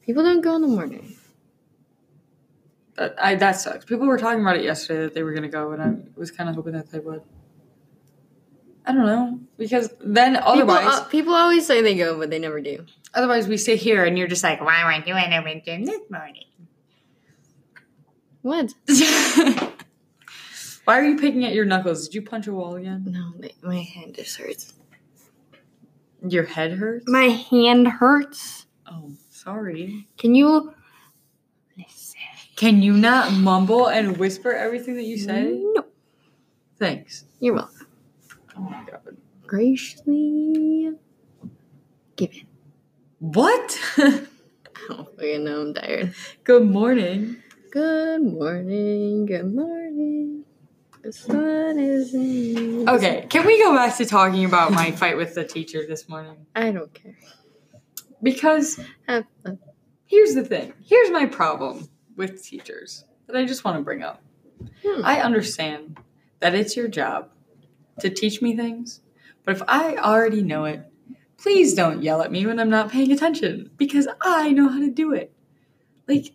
People 0.05 0.23
don't 0.23 0.41
go 0.41 0.55
in 0.55 0.61
the 0.61 0.67
morning. 0.67 1.15
That 2.95 3.15
I 3.21 3.35
that 3.35 3.53
sucks. 3.53 3.85
People 3.85 4.07
were 4.07 4.17
talking 4.17 4.41
about 4.41 4.57
it 4.57 4.63
yesterday 4.63 5.01
that 5.03 5.13
they 5.13 5.23
were 5.23 5.33
gonna 5.33 5.49
go, 5.49 5.71
and 5.71 5.81
I 5.81 6.19
was 6.19 6.31
kind 6.31 6.49
of 6.49 6.55
hoping 6.55 6.73
that 6.73 6.91
they 6.91 6.99
would. 6.99 7.21
I 8.85 8.93
don't 8.93 9.05
know 9.05 9.39
because 9.57 9.93
then 10.01 10.33
People, 10.35 10.47
otherwise, 10.49 10.87
uh, 10.87 11.03
people 11.05 11.33
always 11.35 11.65
say 11.67 11.81
they 11.81 11.95
go, 11.95 12.17
but 12.17 12.29
they 12.31 12.39
never 12.39 12.59
do. 12.59 12.83
otherwise 13.13 13.47
we 13.47 13.55
sit 13.57 13.79
here 13.79 14.03
and 14.05 14.17
you're 14.17 14.27
just 14.27 14.43
like, 14.43 14.59
why 14.59 14.83
weren't 14.83 15.07
you 15.07 15.15
in 15.15 15.31
a 15.31 15.61
gym 15.61 15.85
this 15.85 16.01
morning? 16.09 16.43
What? 18.41 18.73
why 20.85 20.99
are 20.99 21.05
you 21.05 21.17
picking 21.17 21.45
at 21.45 21.53
your 21.53 21.65
knuckles? 21.65 22.07
Did 22.07 22.15
you 22.15 22.21
punch 22.23 22.47
a 22.47 22.53
wall 22.53 22.75
again? 22.75 23.03
No, 23.07 23.33
my, 23.39 23.51
my 23.61 23.81
hand 23.81 24.15
just 24.15 24.37
hurts. 24.37 24.73
Your 26.27 26.43
head 26.43 26.73
hurts. 26.73 27.05
My 27.07 27.29
hand 27.29 27.87
hurts. 27.87 28.65
Oh, 28.91 29.11
sorry. 29.29 30.07
Can 30.17 30.35
you 30.35 30.73
listen? 31.77 32.19
Can 32.55 32.81
you 32.81 32.93
not 32.93 33.31
mumble 33.33 33.87
and 33.87 34.17
whisper 34.17 34.51
everything 34.53 34.95
that 34.95 35.03
you 35.03 35.17
say? 35.17 35.59
No. 35.73 35.85
Thanks. 36.77 37.25
You're 37.39 37.55
welcome. 37.55 37.87
Oh 38.57 38.61
my 38.61 38.83
god. 38.89 39.17
Graciously 39.45 40.91
given. 42.15 42.47
What? 43.19 43.79
I 43.97 44.25
don't 44.87 45.15
fucking 45.15 45.43
know. 45.43 45.61
I'm 45.61 45.73
tired. 45.73 46.15
Good 46.43 46.69
morning. 46.69 47.37
Good 47.71 48.21
morning. 48.21 49.25
Good 49.27 49.55
morning. 49.55 50.43
The 51.03 51.13
sun 51.13 51.79
is 51.79 52.13
in. 52.13 52.89
Okay, 52.89 53.25
can 53.29 53.45
we 53.45 53.63
go 53.63 53.73
back 53.73 53.95
to 53.95 54.05
talking 54.05 54.43
about 54.43 54.73
my 54.73 54.91
fight 55.01 55.15
with 55.15 55.35
the 55.35 55.45
teacher 55.45 55.85
this 55.87 56.09
morning? 56.09 56.45
I 56.53 56.71
don't 56.71 56.93
care. 56.93 57.15
Because 58.21 58.77
Have 59.07 59.23
fun. 59.41 59.57
here's 60.05 60.35
the 60.35 60.43
thing. 60.43 60.73
Here's 60.85 61.11
my 61.11 61.25
problem 61.25 61.87
with 62.17 62.43
teachers 62.43 63.05
that 63.27 63.37
I 63.37 63.45
just 63.45 63.63
want 63.63 63.77
to 63.77 63.83
bring 63.83 64.03
up. 64.03 64.21
Hmm. 64.85 65.05
I 65.05 65.21
understand 65.21 65.97
that 66.41 66.53
it's 66.53 66.75
your 66.75 66.89
job 66.89 67.29
to 68.01 68.09
teach 68.09 68.41
me 68.41 68.53
things, 68.53 68.99
but 69.45 69.55
if 69.55 69.63
I 69.65 69.95
already 69.95 70.41
know 70.43 70.65
it, 70.65 70.81
please 71.37 71.73
don't 71.73 72.03
yell 72.03 72.21
at 72.21 72.33
me 72.33 72.45
when 72.45 72.59
I'm 72.59 72.69
not 72.69 72.91
paying 72.91 73.13
attention 73.13 73.71
because 73.77 74.09
I 74.21 74.51
know 74.51 74.67
how 74.67 74.79
to 74.79 74.91
do 74.91 75.13
it. 75.13 75.33
Like, 76.05 76.33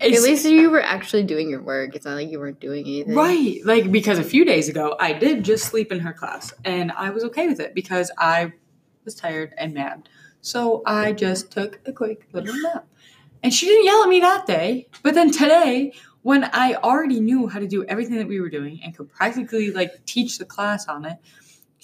At 0.00 0.10
least 0.10 0.44
you 0.44 0.70
were 0.70 0.82
actually 0.82 1.22
doing 1.22 1.48
your 1.48 1.62
work. 1.62 1.94
It's 1.94 2.04
not 2.04 2.14
like 2.14 2.30
you 2.30 2.38
weren't 2.38 2.60
doing 2.60 2.84
anything. 2.86 3.14
Right. 3.14 3.60
Like, 3.64 3.90
because 3.92 4.18
a 4.18 4.24
few 4.24 4.44
days 4.44 4.68
ago, 4.68 4.96
I 5.00 5.12
did 5.12 5.44
just 5.44 5.64
sleep 5.64 5.92
in 5.92 6.00
her 6.00 6.12
class 6.12 6.52
and 6.64 6.92
I 6.92 7.10
was 7.10 7.24
okay 7.24 7.46
with 7.46 7.60
it 7.60 7.74
because 7.74 8.10
I 8.18 8.52
was 9.04 9.14
tired 9.14 9.54
and 9.58 9.74
mad. 9.74 10.08
So 10.40 10.82
I 10.86 11.12
just 11.12 11.50
took 11.50 11.80
a 11.86 11.92
quick 11.92 12.28
little 12.32 12.54
nap. 12.62 12.86
And 13.42 13.52
she 13.52 13.66
didn't 13.66 13.84
yell 13.84 14.02
at 14.02 14.08
me 14.08 14.20
that 14.20 14.46
day. 14.46 14.88
But 15.02 15.14
then 15.14 15.30
today, 15.30 15.92
when 16.22 16.44
I 16.44 16.74
already 16.74 17.20
knew 17.20 17.46
how 17.48 17.58
to 17.58 17.66
do 17.66 17.84
everything 17.84 18.16
that 18.16 18.28
we 18.28 18.40
were 18.40 18.48
doing 18.48 18.80
and 18.82 18.96
could 18.96 19.10
practically 19.10 19.70
like 19.70 20.04
teach 20.06 20.38
the 20.38 20.44
class 20.46 20.88
on 20.88 21.04
it, 21.04 21.18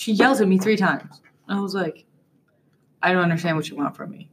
She 0.01 0.13
yells 0.13 0.41
at 0.41 0.49
me 0.49 0.57
three 0.57 0.79
times. 0.79 1.21
I 1.47 1.61
was 1.61 1.75
like, 1.75 2.07
I 3.03 3.13
don't 3.13 3.23
understand 3.23 3.59
what 3.59 3.69
you 3.69 3.77
want 3.77 3.95
from 3.95 4.11
me. 4.11 4.31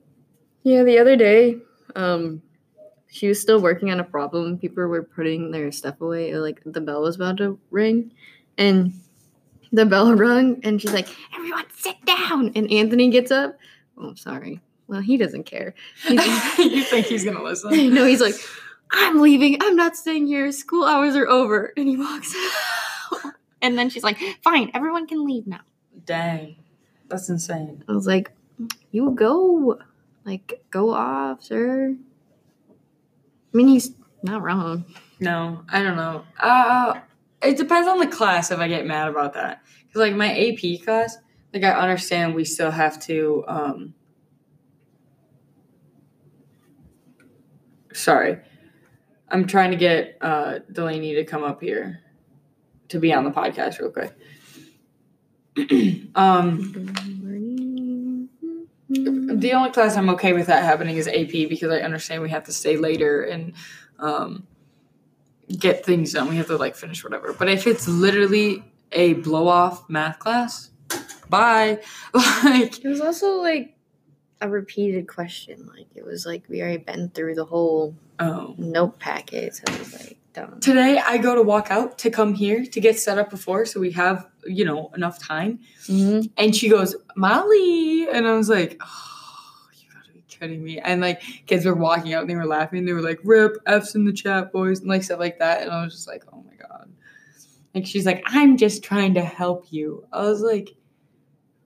Yeah, 0.63 0.84
the 0.84 0.98
other 0.98 1.18
day, 1.18 1.58
um, 1.94 2.42
she 3.10 3.28
was 3.28 3.41
still 3.41 3.62
working 3.62 3.89
on 3.91 4.00
a 4.00 4.04
problem. 4.04 4.58
People 4.58 4.86
were 4.88 5.04
putting 5.04 5.52
their 5.52 5.72
stuff 5.72 6.02
away. 6.02 6.36
Like 6.36 6.62
the 6.65 6.82
bell 6.82 7.02
was 7.02 7.15
about 7.15 7.38
to 7.38 7.60
ring, 7.72 8.12
and 8.58 8.93
the 9.72 9.86
bell 9.86 10.13
rung, 10.15 10.60
and 10.63 10.82
she's 10.82 10.93
like, 10.93 11.08
"Everyone, 11.36 11.65
sit 11.76 12.04
down." 12.06 12.52
And 12.56 12.72
Anthony 12.72 13.10
gets 13.10 13.32
up. 13.32 13.58
Oh, 13.98 14.13
sorry. 14.15 14.62
Well, 14.88 15.02
he 15.02 15.17
doesn't 15.17 15.43
care. 15.46 15.74
He's, 16.08 16.58
you 16.60 16.84
think 16.84 17.08
he's 17.08 17.26
gonna 17.26 17.43
listen? 17.43 17.72
no, 17.93 18.06
he's 18.06 18.22
like, 18.22 18.36
"I'm 18.91 19.20
leaving. 19.22 19.58
I'm 19.62 19.76
not 19.76 19.98
staying 19.98 20.28
here. 20.28 20.52
School 20.52 20.86
hours 20.86 21.15
are 21.15 21.28
over." 21.28 21.74
And 21.76 21.88
he 21.88 21.98
walks 21.98 22.34
out. 22.36 23.34
And 23.62 23.78
then 23.78 23.89
she's 23.89 24.04
like, 24.04 24.17
"Fine, 24.43 24.72
everyone 24.74 25.08
can 25.08 25.26
leave 25.26 25.48
now." 25.48 25.62
Dang, 26.06 26.56
that's 27.10 27.28
insane. 27.28 27.84
I 27.89 27.91
was 27.91 28.08
like, 28.08 28.32
"You 28.91 29.12
go, 29.12 29.80
like, 30.24 30.63
go 30.70 30.93
off, 30.93 31.43
sir." 31.43 31.98
I 33.53 33.57
mean, 33.57 33.67
he's 33.67 33.91
not 34.23 34.41
wrong. 34.41 34.86
No, 35.19 35.63
I 35.69 35.81
don't 35.81 35.95
know. 35.95 36.23
Uh, 36.39 36.99
it 37.41 37.57
depends 37.57 37.88
on 37.88 37.99
the 37.99 38.07
class 38.07 38.51
if 38.51 38.60
I 38.60 38.67
get 38.67 38.86
mad 38.86 39.07
about 39.07 39.33
that. 39.33 39.62
Because 39.88 40.01
like 40.01 40.15
my 40.15 40.31
AP 40.38 40.83
class, 40.83 41.17
like 41.53 41.63
I 41.63 41.71
understand 41.71 42.36
we 42.36 42.45
still 42.45 42.71
have 42.71 42.99
to. 43.03 43.43
um 43.47 43.93
Sorry, 47.93 48.38
I'm 49.29 49.47
trying 49.47 49.71
to 49.71 49.77
get 49.77 50.17
uh 50.21 50.60
Delaney 50.71 51.15
to 51.15 51.23
come 51.23 51.43
up 51.43 51.62
here 51.62 52.01
to 52.89 52.99
be 52.99 53.13
on 53.13 53.23
the 53.23 53.31
podcast 53.31 53.79
real 53.79 53.91
quick. 53.91 54.13
um, 56.15 56.73
the 59.39 59.54
only 59.54 59.71
class 59.71 59.95
I'm 59.95 60.10
okay 60.12 60.34
with 60.34 60.47
that 60.47 60.63
happening 60.63 60.97
is 60.97 61.08
AP 61.08 61.50
because 61.50 61.71
I 61.71 61.80
understand 61.80 62.21
we 62.21 62.30
have 62.30 62.45
to 62.45 62.52
stay 62.52 62.78
later 62.78 63.23
and 63.23 63.54
um, 64.00 64.47
get 65.56 65.86
things 65.86 66.13
done. 66.13 66.30
We 66.30 66.38
have 66.38 66.47
to 66.47 66.58
like 66.58 66.76
finish 66.76 67.04
whatever. 67.04 67.34
But 67.34 67.50
if 67.50 67.67
it's 67.67 67.88
literally 67.88 68.63
a 68.91 69.13
blow 69.13 69.47
off 69.47 69.89
math 69.89 70.19
class, 70.19 70.71
bye. 71.30 71.80
like 72.13 72.84
It 72.84 72.88
was 72.88 73.02
also 73.02 73.41
like 73.41 73.76
a 74.41 74.50
repeated 74.50 75.08
question. 75.08 75.67
Like 75.67 75.88
it 75.95 76.06
was 76.06 76.26
like 76.26 76.43
we 76.50 76.62
already 76.62 76.78
been 76.78 77.10
through 77.10 77.36
the 77.36 77.45
whole 77.45 77.95
oh. 78.19 78.56
note 78.58 79.00
packet, 79.00 79.56
so 79.56 79.63
it 79.67 79.80
was 79.80 79.93
like 79.93 80.17
dumb. 80.34 80.60
Today 80.60 81.00
I 81.04 81.17
go 81.17 81.36
to 81.36 81.41
walk 81.41 81.71
out 81.71 81.97
to 82.00 82.10
come 82.10 82.34
here 82.34 82.65
to 82.65 82.80
get 82.80 83.00
set 83.00 83.17
up 83.17 83.30
before 83.30 83.65
so 83.65 83.80
we 83.80 83.91
have, 83.91 84.28
you 84.45 84.65
know, 84.65 84.91
enough 84.95 85.19
time. 85.19 85.60
Mm-hmm. 85.88 86.28
And 86.38 86.56
she 86.56 86.69
goes, 86.69 86.95
Molly. 87.15 88.08
And 88.10 88.28
I 88.28 88.34
was 88.34 88.50
like, 88.50 88.80
oh, 88.82 88.86
you 88.86 88.86
gotta 88.88 89.06
be 89.06 89.16
kidding 90.39 90.63
me. 90.63 90.80
And 90.80 91.02
like 91.02 91.21
kids 91.45 91.65
were 91.65 91.76
walking 91.76 92.13
out 92.13 92.21
and 92.21 92.30
they 92.30 92.36
were 92.36 92.45
laughing. 92.45 92.86
They 92.86 92.93
were 92.93 93.02
like, 93.02 93.19
rip, 93.23 93.58
F's 93.65 93.95
in 93.95 94.06
the 94.06 94.13
chat, 94.13 94.52
boys, 94.52 94.80
and 94.80 94.89
like 94.89 95.04
stuff 95.04 95.19
like 95.19 95.39
that. 95.39 95.62
And 95.63 95.71
I 95.71 95.84
was 95.84 95.93
just 95.93 96.08
like, 96.08 96.23
oh 96.34 96.43
my 96.47 96.56
God. 96.56 96.89
Like 97.76 97.86
she's 97.86 98.06
like, 98.06 98.23
I'm 98.26 98.58
just 98.58 98.84
trying 98.84 99.13
to 99.15 99.21
help 99.21 99.65
you. 99.71 100.06
I 100.12 100.23
was 100.23 100.41
like, 100.41 100.76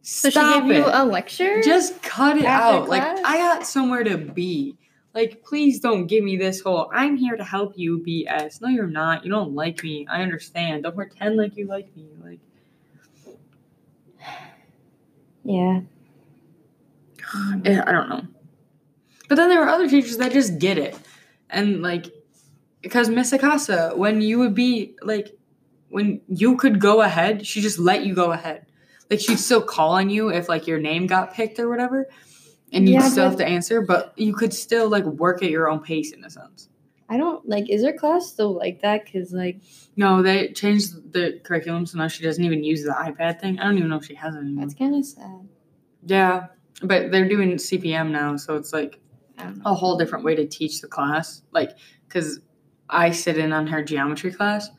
So 0.01 0.29
stop 0.29 0.63
she 0.63 0.69
gave 0.69 0.71
it. 0.71 0.77
you 0.79 0.85
a 0.91 1.05
lecture. 1.05 1.61
just 1.61 2.01
cut 2.03 2.37
it 2.37 2.45
out. 2.45 2.89
Like? 2.89 3.03
I 3.03 3.37
got 3.37 3.65
somewhere 3.65 4.03
to 4.03 4.17
be. 4.17 4.77
Like, 5.13 5.43
please 5.43 5.79
don't 5.81 6.07
give 6.07 6.23
me 6.23 6.37
this 6.37 6.61
whole 6.61 6.89
I'm 6.93 7.17
here 7.17 7.35
to 7.35 7.43
help 7.43 7.73
you 7.75 7.99
BS. 7.99 8.61
No, 8.61 8.69
you're 8.69 8.87
not. 8.87 9.25
You 9.25 9.31
don't 9.31 9.53
like 9.53 9.83
me. 9.83 10.07
I 10.09 10.21
understand. 10.21 10.83
Don't 10.83 10.95
pretend 10.95 11.35
like 11.35 11.57
you 11.57 11.67
like 11.67 11.93
me. 11.95 12.07
Like 12.23 12.39
yeah. 15.43 15.81
Eh, 17.63 17.81
I 17.85 17.91
don't 17.93 18.09
know. 18.09 18.23
But 19.31 19.37
then 19.37 19.47
there 19.47 19.61
were 19.61 19.69
other 19.69 19.87
teachers 19.87 20.17
that 20.17 20.33
just 20.33 20.59
get 20.59 20.77
it. 20.77 20.93
And 21.49 21.81
like 21.81 22.07
because 22.81 23.07
Miss 23.07 23.31
Akasa, 23.31 23.93
when 23.95 24.19
you 24.19 24.39
would 24.39 24.53
be 24.53 24.97
like 25.01 25.29
when 25.87 26.19
you 26.27 26.57
could 26.57 26.81
go 26.81 27.01
ahead, 27.01 27.47
she 27.47 27.61
just 27.61 27.79
let 27.79 28.05
you 28.05 28.13
go 28.13 28.33
ahead. 28.33 28.65
Like 29.09 29.21
she'd 29.21 29.39
still 29.39 29.61
call 29.61 29.91
on 29.91 30.09
you 30.09 30.27
if 30.27 30.49
like 30.49 30.67
your 30.67 30.79
name 30.81 31.07
got 31.07 31.33
picked 31.33 31.59
or 31.59 31.69
whatever. 31.69 32.07
And 32.73 32.89
you'd 32.89 32.95
Yeah, 32.95 33.07
still 33.07 33.23
have 33.23 33.37
to 33.37 33.45
answer, 33.45 33.79
but 33.79 34.11
you 34.17 34.33
could 34.33 34.53
still 34.53 34.89
like 34.89 35.05
work 35.05 35.41
at 35.41 35.49
your 35.49 35.69
own 35.69 35.79
pace 35.79 36.11
in 36.11 36.25
a 36.25 36.29
sense. 36.29 36.67
I 37.07 37.15
don't 37.15 37.47
like. 37.47 37.69
Is 37.69 37.85
her 37.85 37.93
class 37.93 38.27
still 38.27 38.53
like 38.57 38.81
that? 38.81 39.09
Cause 39.09 39.31
like 39.31 39.61
No, 39.95 40.21
they 40.21 40.49
changed 40.49 41.13
the 41.13 41.39
curriculum, 41.41 41.85
so 41.85 41.97
now 41.99 42.09
she 42.09 42.21
doesn't 42.21 42.43
even 42.43 42.65
use 42.65 42.83
the 42.83 42.91
iPad 42.91 43.39
thing. 43.39 43.59
I 43.59 43.63
don't 43.63 43.77
even 43.77 43.87
know 43.91 43.95
if 43.95 44.07
she 44.07 44.15
has 44.15 44.35
it 44.35 44.39
anymore. 44.39 44.65
that's 44.65 44.77
kind 44.77 44.93
of 44.93 45.05
sad. 45.05 45.47
Yeah, 46.05 46.47
but 46.83 47.13
they're 47.13 47.29
doing 47.29 47.51
CPM 47.51 48.11
now, 48.11 48.35
so 48.35 48.57
it's 48.57 48.73
like 48.73 48.97
I 48.97 48.97
don't 48.97 48.97
know. 48.97 49.10
A 49.65 49.73
whole 49.73 49.97
different 49.97 50.25
way 50.25 50.35
to 50.35 50.45
teach 50.45 50.81
the 50.81 50.87
class. 50.87 51.41
Like, 51.51 51.71
because 52.07 52.39
I 52.89 53.11
sit 53.11 53.37
in 53.37 53.53
on 53.53 53.67
her 53.67 53.83
geometry 53.83 54.31
class, 54.31 54.69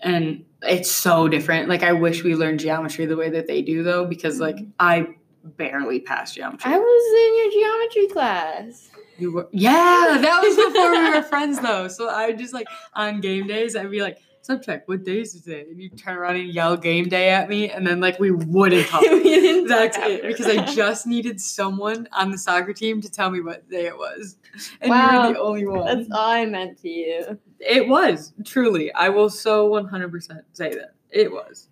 and 0.00 0.44
it's 0.62 0.90
so 0.90 1.28
different. 1.28 1.68
Like, 1.68 1.82
I 1.82 1.92
wish 1.92 2.22
we 2.24 2.34
learned 2.34 2.60
geometry 2.60 3.06
the 3.06 3.16
way 3.16 3.30
that 3.30 3.46
they 3.46 3.62
do, 3.62 3.82
though, 3.82 4.04
because 4.04 4.40
like 4.40 4.56
mm-hmm. 4.56 4.70
I 4.78 5.08
barely 5.44 6.00
passed 6.00 6.34
geometry. 6.34 6.72
I 6.72 6.78
was 6.78 7.52
in 7.52 7.52
your 7.52 7.62
geometry 7.62 8.08
class. 8.08 8.90
You 9.18 9.32
were, 9.32 9.48
yeah, 9.52 10.18
that 10.20 10.42
was 10.42 10.56
before 10.56 10.90
we 10.90 11.10
were 11.10 11.22
friends, 11.28 11.60
though. 11.60 11.88
So 11.88 12.08
I 12.08 12.32
just 12.32 12.52
like 12.52 12.66
on 12.94 13.20
game 13.20 13.46
days, 13.46 13.76
I'd 13.76 13.90
be 13.90 14.02
like, 14.02 14.18
"Subject, 14.44 14.86
what 14.88 15.04
day 15.04 15.20
is 15.20 15.46
it?" 15.46 15.68
And 15.68 15.80
you 15.82 15.88
turn 15.88 16.16
around 16.16 16.36
and 16.36 16.48
yell 16.48 16.76
"game 16.76 17.08
day" 17.08 17.30
at 17.30 17.48
me, 17.48 17.70
and 17.70 17.86
then 17.86 18.00
like 18.00 18.18
we 18.18 18.30
wouldn't 18.30 18.86
talk. 18.88 19.02
We 19.10 19.22
didn't 19.22 19.68
That's 19.68 19.96
talk 19.96 20.06
it 20.08 20.16
after. 20.24 20.28
because 20.28 20.46
I 20.46 20.64
just 20.74 21.06
needed 21.06 21.40
someone 21.40 22.08
on 22.12 22.30
the 22.30 22.38
soccer 22.38 22.72
team 22.72 23.00
to 23.00 23.10
tell 23.10 23.30
me 23.30 23.40
what 23.40 23.68
day 23.70 23.86
it 23.86 23.96
was, 23.96 24.36
and 24.80 24.88
you 24.88 24.90
Wow. 24.90 25.26
were 25.28 25.32
the 25.34 25.40
only 25.40 25.66
one. 25.66 25.86
That's 25.86 26.10
all 26.12 26.30
I 26.30 26.44
meant 26.44 26.78
to 26.82 26.88
you. 26.88 27.38
It 27.60 27.88
was 27.88 28.32
truly. 28.44 28.92
I 28.92 29.08
will 29.08 29.30
so 29.30 29.66
one 29.66 29.86
hundred 29.86 30.10
percent 30.12 30.40
say 30.52 30.70
that 30.70 30.94
it 31.10 31.32
was. 31.32 31.68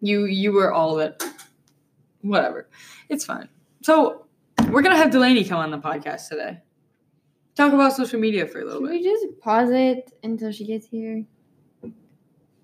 You 0.00 0.24
you 0.26 0.52
were 0.52 0.72
all 0.72 0.98
of 0.98 1.10
it. 1.10 1.22
Whatever, 2.22 2.68
it's 3.08 3.24
fine. 3.24 3.48
So 3.82 4.26
we're 4.70 4.82
gonna 4.82 4.96
have 4.96 5.10
Delaney 5.10 5.44
come 5.44 5.58
on 5.58 5.70
the 5.70 5.78
podcast 5.78 6.28
today. 6.28 6.60
Talk 7.56 7.72
about 7.72 7.92
social 7.94 8.20
media 8.20 8.46
for 8.46 8.60
a 8.60 8.64
little 8.64 8.80
Should 8.80 8.88
bit. 8.90 9.00
we 9.00 9.02
just 9.02 9.40
pause 9.40 9.70
it 9.70 10.12
until 10.22 10.52
she 10.52 10.64
gets 10.64 10.86
here? 10.86 11.24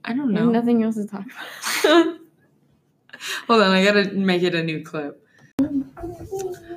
I 0.07 0.13
don't 0.13 0.33
know. 0.33 0.47
nothing 0.47 0.83
else 0.83 0.95
to 0.95 1.07
talk 1.07 1.25
about. 1.25 2.17
Hold 3.49 3.63
on, 3.63 3.71
I 3.73 3.85
gotta 3.85 4.13
make 4.13 4.43
it 4.43 4.55
a 4.55 4.63
new 4.63 4.85
clip. 4.85 5.23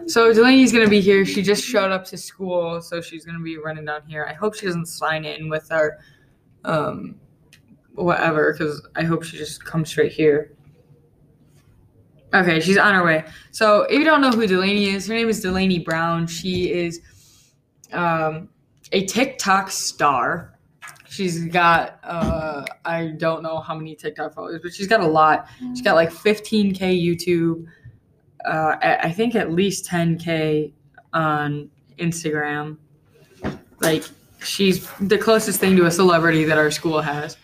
So 0.08 0.34
Delaney's 0.34 0.72
gonna 0.72 0.90
be 0.90 1.02
here. 1.02 1.26
She 1.26 1.44
just 1.44 1.64
showed 1.64 1.92
up 1.92 2.06
to 2.06 2.18
school, 2.18 2.82
so 2.82 3.02
she's 3.02 3.26
gonna 3.26 3.40
be 3.40 3.58
running 3.58 3.86
down 3.86 4.02
here. 4.08 4.26
I 4.28 4.34
hope 4.34 4.56
she 4.56 4.66
doesn't 4.66 4.88
sign 4.88 5.26
in 5.26 5.50
with 5.50 5.72
our 5.72 6.00
um 6.66 7.16
whatever, 7.94 8.54
because 8.54 8.86
I 8.96 9.04
hope 9.04 9.24
she 9.24 9.38
just 9.38 9.64
comes 9.64 9.90
straight 9.90 10.12
here. 10.12 10.54
Okay, 12.34 12.60
she's 12.60 12.78
on 12.78 12.94
her 12.94 13.04
way. 13.04 13.26
So 13.52 13.82
if 13.84 14.00
you 14.00 14.06
don't 14.06 14.22
know 14.22 14.32
who 14.32 14.48
Delaney 14.48 14.90
is, 14.90 15.08
her 15.08 15.14
name 15.14 15.30
is 15.30 15.42
Delaney 15.42 15.80
Brown. 15.80 16.26
She 16.26 16.72
is 16.72 17.02
um 17.92 18.50
a 18.92 19.06
TikTok 19.06 19.70
star. 19.70 20.59
She's 21.10 21.46
got 21.46 22.00
uh 22.04 22.66
I 22.86 23.08
don't 23.18 23.42
know 23.42 23.60
how 23.60 23.76
many 23.76 23.96
TikTok 23.96 24.34
followers, 24.36 24.62
but 24.62 24.74
she's 24.74 24.88
got 24.88 25.02
a 25.02 25.08
lot. 25.08 25.48
She's 25.60 25.82
got 25.82 25.96
like 25.96 26.12
15k 26.12 26.80
YouTube, 26.80 27.66
uh, 28.46 28.76
I 28.82 29.12
think 29.12 29.36
at 29.36 29.52
least 29.52 29.86
10k 29.88 30.72
on 31.14 31.70
Instagram. 31.98 32.78
Like 33.82 34.04
she's 34.44 34.88
the 35.00 35.18
closest 35.18 35.60
thing 35.60 35.76
to 35.78 35.86
a 35.86 35.92
celebrity 35.92 36.44
that 36.46 36.58
our 36.58 36.72
school 36.72 37.02
has. 37.02 37.38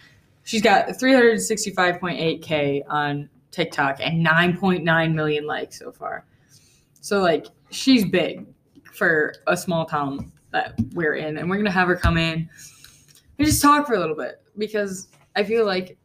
She's 0.43 0.61
got 0.61 0.87
365.8k 0.89 2.83
on 2.87 3.29
TikTok 3.49 3.97
and 3.99 4.25
9.9 4.25 5.13
million 5.13 5.47
likes 5.47 5.79
so 5.79 5.91
far. 5.91 6.25
So 7.01 7.19
like 7.19 7.47
she's 7.71 8.05
big 8.05 8.45
for 8.93 9.33
a 9.47 9.57
small 9.57 9.85
town 9.85 10.31
that 10.51 10.75
we're 10.93 11.15
in, 11.15 11.37
and 11.37 11.49
we're 11.49 11.57
gonna 11.57 11.71
have 11.71 11.87
her 11.87 11.95
come 11.95 12.17
in 12.17 12.47
and 13.37 13.45
just 13.47 13.61
talk 13.61 13.87
for 13.87 13.93
a 13.95 13.99
little 13.99 14.15
bit 14.15 14.41
because 14.57 15.09
I 15.35 15.43
feel 15.43 15.65
like 15.65 15.97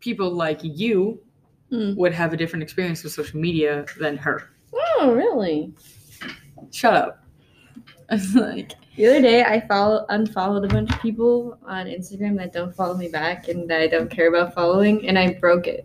people 0.00 0.30
like 0.30 0.60
you 0.62 1.20
Hmm. 1.70 1.94
would 1.96 2.12
have 2.14 2.32
a 2.32 2.36
different 2.36 2.62
experience 2.62 3.02
with 3.02 3.12
social 3.12 3.40
media 3.40 3.84
than 3.98 4.16
her. 4.18 4.50
Oh, 4.72 5.12
really? 5.12 5.74
Shut 6.70 6.94
up. 6.94 7.24
Like 8.36 8.72
The 8.96 9.06
other 9.08 9.20
day, 9.20 9.42
I 9.42 9.66
follow 9.66 10.06
unfollowed 10.08 10.64
a 10.64 10.68
bunch 10.68 10.92
of 10.92 11.00
people 11.00 11.58
on 11.66 11.86
Instagram 11.86 12.36
that 12.36 12.52
don't 12.52 12.72
follow 12.72 12.96
me 12.96 13.08
back 13.08 13.48
and 13.48 13.68
that 13.68 13.80
I 13.80 13.88
don't 13.88 14.08
care 14.08 14.28
about 14.28 14.54
following, 14.54 15.08
and 15.08 15.18
I 15.18 15.34
broke 15.34 15.66
it. 15.66 15.84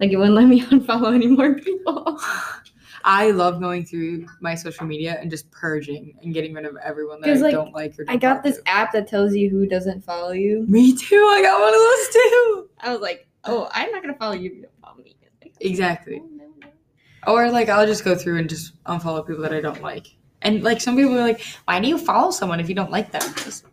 Like 0.00 0.10
it 0.10 0.16
wouldn't 0.16 0.34
let 0.34 0.48
me 0.48 0.62
unfollow 0.66 1.14
any 1.14 1.28
more 1.28 1.54
people. 1.54 2.18
I 3.04 3.30
love 3.30 3.60
going 3.60 3.84
through 3.84 4.26
my 4.40 4.54
social 4.54 4.86
media 4.86 5.18
and 5.20 5.30
just 5.30 5.50
purging 5.50 6.14
and 6.22 6.32
getting 6.32 6.52
rid 6.54 6.64
of 6.64 6.76
everyone 6.84 7.20
that 7.20 7.30
I 7.30 7.34
like, 7.34 7.52
don't 7.52 7.72
like 7.72 7.98
or 7.98 8.04
I 8.08 8.16
don't 8.16 8.20
got 8.20 8.42
this 8.42 8.58
to. 8.58 8.68
app 8.68 8.92
that 8.92 9.08
tells 9.08 9.34
you 9.34 9.50
who 9.50 9.66
doesn't 9.66 10.02
follow 10.04 10.32
you. 10.32 10.64
Me 10.68 10.96
too. 10.96 11.16
I 11.32 11.42
got 11.42 11.60
one 11.60 11.74
of 11.74 11.80
those 11.80 12.08
too. 12.12 12.68
I 12.80 12.92
was 12.92 13.00
like, 13.00 13.26
oh, 13.44 13.68
I'm 13.72 13.90
not 13.90 14.02
gonna 14.02 14.14
follow 14.16 14.34
you 14.34 14.50
if 14.50 14.56
you 14.56 14.62
don't 14.62 14.80
follow 14.82 14.96
me. 15.02 15.16
Like, 15.42 15.54
Exactly. 15.60 16.20
oh, 16.22 16.28
no, 16.36 16.44
no. 16.60 17.32
Or 17.32 17.50
like 17.50 17.68
I'll 17.68 17.86
just 17.86 18.04
go 18.04 18.14
through 18.14 18.38
and 18.38 18.48
just 18.48 18.82
unfollow 18.84 19.26
people 19.26 19.42
that 19.42 19.52
I 19.52 19.60
don't 19.60 19.82
like. 19.82 20.06
And 20.42 20.62
like 20.62 20.80
some 20.80 20.96
people 20.96 21.14
are 21.16 21.22
like, 21.22 21.40
why 21.66 21.78
do 21.80 21.88
you 21.88 21.98
follow 21.98 22.30
someone 22.30 22.58
if 22.60 22.68
you 22.68 22.74
don't 22.74 22.90
like 22.90 23.12
them? 23.12 23.22
Just 23.36 23.64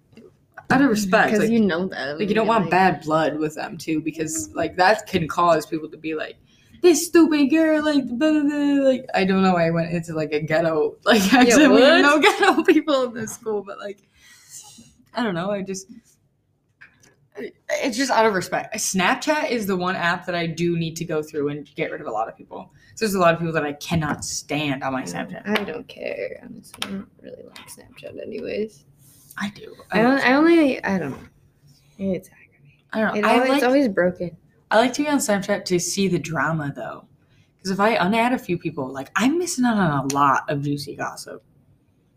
out 0.72 0.84
of 0.84 0.90
respect, 0.90 1.30
Because 1.32 1.40
like, 1.46 1.50
you 1.50 1.60
know 1.62 1.88
them. 1.88 2.20
like 2.20 2.30
you 2.30 2.36
don't 2.36 2.46
want 2.46 2.66
like, 2.66 2.70
bad 2.72 3.02
blood 3.02 3.40
with 3.40 3.56
them 3.56 3.76
too, 3.76 4.02
because 4.02 4.54
like 4.54 4.76
that 4.76 5.08
can 5.08 5.28
cause 5.28 5.66
people 5.66 5.90
to 5.90 5.98
be 5.98 6.14
like, 6.14 6.36
this 6.82 7.08
stupid 7.08 7.48
girl, 7.48 7.84
like 7.84 8.06
blah, 8.08 8.32
blah, 8.32 8.42
blah. 8.42 8.84
like 8.84 9.06
I 9.14 9.26
don't 9.26 9.44
know 9.44 9.54
why 9.54 9.68
I 9.68 9.72
went 9.72 9.92
into 9.92 10.14
like 10.14 10.32
a 10.32 10.40
ghetto, 10.40 10.96
like 11.04 11.34
actually 11.34 11.68
we 11.68 11.82
have 11.82 12.02
no 12.02 12.20
ghetto 12.20 12.64
people 12.68 13.04
in 13.04 13.14
this 13.14 13.34
school, 13.34 13.64
but 13.64 13.80
like 13.80 14.08
I 15.14 15.24
don't 15.24 15.36
know, 15.36 15.52
I 15.52 15.62
just 15.62 15.88
it's 17.70 17.98
just 17.98 18.12
out 18.12 18.26
of 18.26 18.34
respect. 18.34 18.76
Snapchat 18.76 19.50
is 19.50 19.66
the 19.66 19.76
one 19.76 19.96
app 19.96 20.26
that 20.26 20.36
I 20.36 20.46
do 20.46 20.78
need 20.78 20.96
to 20.98 21.06
go 21.06 21.22
through 21.22 21.50
and 21.50 21.74
get 21.76 21.92
rid 21.92 22.02
of 22.02 22.08
a 22.08 22.12
lot 22.12 22.28
of 22.28 22.36
people. 22.38 22.72
So 22.96 23.06
there's 23.06 23.16
a 23.16 23.20
lot 23.20 23.34
of 23.34 23.40
people 23.40 23.54
that 23.54 23.64
I 23.66 23.74
cannot 23.74 24.26
stand 24.26 24.84
on 24.84 24.94
my 24.94 25.04
mm, 25.04 25.14
Snapchat. 25.14 25.48
I 25.48 25.64
don't 25.64 25.88
care. 25.88 26.42
Honestly, 26.44 26.80
I 26.84 26.88
don't 26.88 27.10
really 27.22 27.44
like 27.44 27.68
Snapchat, 27.70 28.22
anyways. 28.22 28.86
I 29.38 29.50
do. 29.52 29.76
I 29.92 30.02
don't. 30.02 30.20
I 30.20 30.34
only. 30.34 30.84
I 30.84 31.00
don't 31.00 31.12
know. 31.12 31.28
It's 31.98 32.30
aggravating. 32.30 32.84
I 32.92 33.00
don't 33.00 33.16
It 33.18 33.22
know. 33.22 33.30
I 33.30 33.38
like 33.40 33.52
it's 33.54 33.64
always 33.64 33.88
broken. 33.88 34.36
I 34.72 34.78
like 34.78 34.94
to 34.94 35.04
be 35.04 35.10
on 35.10 35.18
Snapchat 35.18 35.66
to 35.66 35.80
see 35.80 36.08
the 36.08 36.20
drama 36.20 36.72
though. 36.76 37.06
Because 37.58 37.72
if 37.72 37.80
I 37.80 37.98
unadd 37.98 38.34
a 38.34 38.38
few 38.40 38.58
people, 38.58 38.88
like 38.92 39.10
I'm 39.16 39.38
missing 39.38 39.66
out 39.66 39.78
on 39.78 40.06
a 40.10 40.14
lot 40.14 40.44
of 40.50 40.62
juicy 40.62 40.96
gossip. 40.96 41.44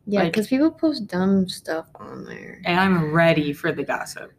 Yeah, 0.06 0.20
Like- 0.24 0.32
because 0.32 0.48
people 0.48 0.70
post 0.70 1.06
dumb 1.06 1.48
stuff 1.48 1.86
on 1.96 2.24
there. 2.24 2.60
And 2.64 2.78
I'm 2.78 3.12
ready 3.12 3.52
for 3.52 3.72
the 3.72 3.82
gossip. 3.84 4.32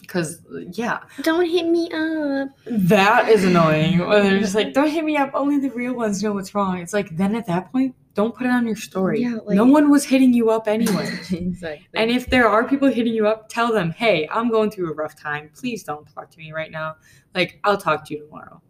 Because 0.00 0.40
yeah, 0.70 1.00
Don't 1.22 1.44
hit 1.48 1.66
me 1.68 1.90
up. 1.92 2.48
that 2.66 3.28
is 3.28 3.44
annoying. 3.44 3.98
When 3.98 4.22
they're 4.22 4.38
just 4.38 4.54
like, 4.54 4.72
don't 4.72 4.88
hit 4.88 5.04
me 5.04 5.16
up, 5.18 5.30
only 5.34 5.58
the 5.58 5.68
real 5.70 5.92
ones 5.94 6.22
know 6.22 6.32
what's 6.32 6.54
wrong. 6.54 6.78
It's 6.78 6.94
like 6.94 7.14
then 7.16 7.34
at 7.34 7.46
that 7.46 7.70
point, 7.72 7.94
don't 8.18 8.34
put 8.34 8.48
it 8.48 8.50
on 8.50 8.66
your 8.66 8.74
story. 8.74 9.20
Yeah, 9.20 9.38
no 9.46 9.64
one 9.64 9.90
was 9.90 10.04
hitting 10.04 10.34
you 10.34 10.50
up 10.50 10.66
anyway. 10.66 11.06
exactly. 11.30 11.86
And 11.94 12.10
if 12.10 12.26
there 12.26 12.48
are 12.48 12.66
people 12.66 12.88
hitting 12.88 13.14
you 13.14 13.28
up, 13.28 13.48
tell 13.48 13.72
them, 13.72 13.92
hey, 13.92 14.28
I'm 14.32 14.50
going 14.50 14.72
through 14.72 14.90
a 14.90 14.94
rough 14.94 15.14
time. 15.14 15.52
Please 15.54 15.84
don't 15.84 16.04
talk 16.12 16.28
to 16.32 16.38
me 16.38 16.50
right 16.50 16.72
now. 16.72 16.96
Like, 17.36 17.60
I'll 17.62 17.78
talk 17.78 18.04
to 18.06 18.14
you 18.14 18.24
tomorrow. 18.24 18.60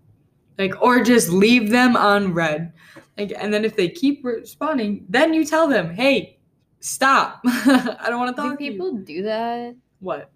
Like, 0.59 0.75
or 0.83 1.03
just 1.03 1.31
leave 1.31 1.71
them 1.71 1.97
on 1.97 2.35
red. 2.35 2.75
Like, 3.17 3.33
and 3.39 3.51
then 3.51 3.65
if 3.65 3.75
they 3.75 3.89
keep 3.89 4.23
responding, 4.23 5.07
then 5.09 5.33
you 5.33 5.47
tell 5.47 5.67
them, 5.67 5.95
hey, 5.95 6.41
stop. 6.81 7.41
I 7.47 8.05
don't 8.09 8.19
want 8.19 8.37
to 8.37 8.43
do 8.43 8.49
talk 8.51 8.59
to 8.59 8.65
you. 8.65 8.73
people 8.73 8.93
do 8.99 9.23
that? 9.23 9.77
What? 10.01 10.31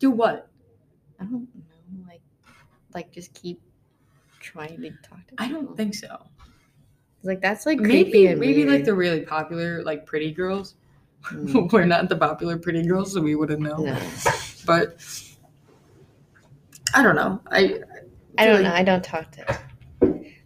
Do 0.00 0.10
what? 0.10 0.50
I 1.20 1.26
don't 1.26 1.46
know. 1.54 2.04
Like, 2.08 2.22
like 2.92 3.12
just 3.12 3.32
keep 3.34 3.62
trying 4.40 4.82
to 4.82 4.90
talk 5.08 5.24
to. 5.28 5.34
I 5.38 5.48
don't 5.48 5.76
think 5.76 5.94
so. 5.94 6.26
Like 7.22 7.40
that's 7.40 7.66
like 7.66 7.78
creepy 7.78 8.26
Maybe, 8.26 8.34
maybe 8.40 8.64
like 8.66 8.84
the 8.84 8.94
really 8.94 9.22
popular, 9.22 9.82
like 9.82 10.06
pretty 10.06 10.32
girls. 10.32 10.74
Mm. 11.32 11.72
We're 11.72 11.84
not 11.84 12.08
the 12.08 12.16
popular 12.16 12.58
pretty 12.58 12.86
girls, 12.86 13.12
so 13.12 13.20
we 13.20 13.34
wouldn't 13.34 13.60
know. 13.60 13.76
No. 13.76 13.98
But 14.66 14.96
I 16.94 17.02
don't 17.02 17.16
know. 17.16 17.40
I 17.50 17.58
I 17.58 17.64
feel 17.66 17.80
don't 18.38 18.54
like- 18.54 18.62
know. 18.62 18.74
I 18.74 18.82
don't 18.82 19.04
talk 19.04 19.30
to. 19.32 19.60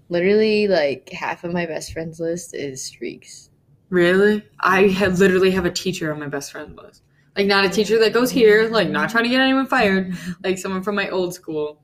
Literally, 0.09 0.69
like 0.69 1.09
half 1.11 1.45
of 1.45 1.53
my 1.53 1.65
best 1.67 1.93
friends 1.93 2.21
list 2.21 2.55
is 2.55 2.85
streaks. 2.85 3.49
Really? 3.89 4.43
I 4.61 4.89
had 4.89 5.19
literally 5.19 5.51
have 5.53 5.65
a 5.65 5.71
teacher 5.71 6.13
on 6.13 6.19
my 6.21 6.29
best 6.29 6.53
friend 6.53 6.77
list. 6.77 7.03
Like 7.37 7.47
not 7.47 7.65
a 7.65 7.69
teacher 7.71 7.99
that 8.01 8.13
goes 8.13 8.31
here, 8.31 8.69
like 8.69 8.89
not 8.91 9.09
trying 9.11 9.25
to 9.25 9.31
get 9.31 9.41
anyone 9.41 9.67
fired, 9.67 10.15
like 10.45 10.59
someone 10.59 10.83
from 10.83 10.97
my 10.97 11.09
old 11.09 11.35
school. 11.35 11.81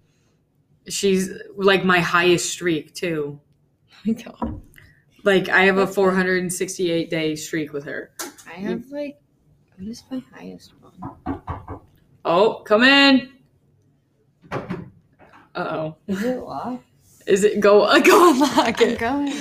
She's 0.88 1.30
like 1.56 1.84
my 1.84 2.00
highest 2.00 2.50
streak 2.50 2.94
too. 2.94 3.40
my 4.06 4.12
god. 4.12 4.60
Like 5.24 5.48
I 5.48 5.62
have 5.64 5.78
a 5.78 5.86
468 5.86 7.10
day 7.10 7.34
streak 7.36 7.72
with 7.72 7.84
her. 7.84 8.10
I 8.46 8.52
have 8.54 8.86
like 8.90 9.18
what 9.76 9.88
is 9.88 10.02
my 10.10 10.22
highest 10.34 10.72
one? 10.80 11.40
Oh, 12.24 12.62
come 12.64 12.82
in. 12.82 13.30
Uh 14.52 14.66
oh. 15.54 15.96
Is 16.06 16.22
it 16.22 16.38
locked? 16.40 16.84
Is 17.26 17.44
it 17.44 17.60
go 17.60 17.82
uh, 17.82 17.98
go 18.00 18.30
unlock 18.32 18.80
I'm 18.80 18.88
it? 18.88 18.98
going. 18.98 19.32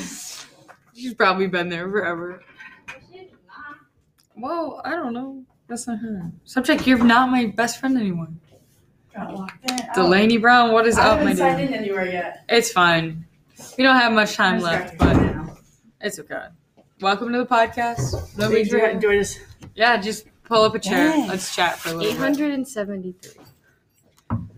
She's 0.95 1.13
probably 1.13 1.47
been 1.47 1.69
there 1.69 1.89
forever. 1.89 2.41
Whoa, 4.35 4.81
I 4.83 4.91
don't 4.91 5.13
know. 5.13 5.43
That's 5.67 5.87
not 5.87 5.99
her. 5.99 6.31
Subject, 6.43 6.85
you're 6.87 7.03
not 7.03 7.29
my 7.29 7.47
best 7.47 7.79
friend 7.79 7.97
anymore. 7.97 8.29
Got 9.15 9.33
locked 9.33 9.71
in. 9.71 9.77
Delaney 9.95 10.37
Brown, 10.37 10.71
what 10.71 10.85
is 10.85 10.97
I 10.97 11.09
up, 11.09 11.17
my 11.19 11.31
haven't 11.31 11.37
signed 11.37 11.61
in 11.61 11.73
anywhere 11.73 12.05
yet. 12.05 12.43
It's 12.47 12.71
fine. 12.71 13.25
We 13.77 13.83
don't 13.83 13.95
have 13.95 14.13
much 14.13 14.35
time 14.35 14.59
left, 14.59 14.97
but 14.99 15.15
here 15.15 15.23
now. 15.23 15.26
It's 16.07 16.19
okay. 16.19 16.45
Welcome 17.01 17.33
to 17.33 17.37
the 17.39 17.45
podcast. 17.45 17.97
So 17.99 18.23
Nobody 18.37 18.63
do, 18.63 18.81
I- 18.81 18.93
do 18.93 19.11
I? 19.11 19.25
Yeah, 19.75 19.97
just 19.97 20.25
pull 20.45 20.63
up 20.63 20.73
a 20.73 20.79
chair. 20.79 21.09
Yes. 21.09 21.29
Let's 21.29 21.53
chat 21.55 21.77
for 21.79 21.89
a 21.89 21.91
little 21.91 22.07
Eight 22.07 22.13
bit. 22.13 22.17
hundred 22.19 22.51
and 22.53 22.65
seventy-three. 22.65 23.43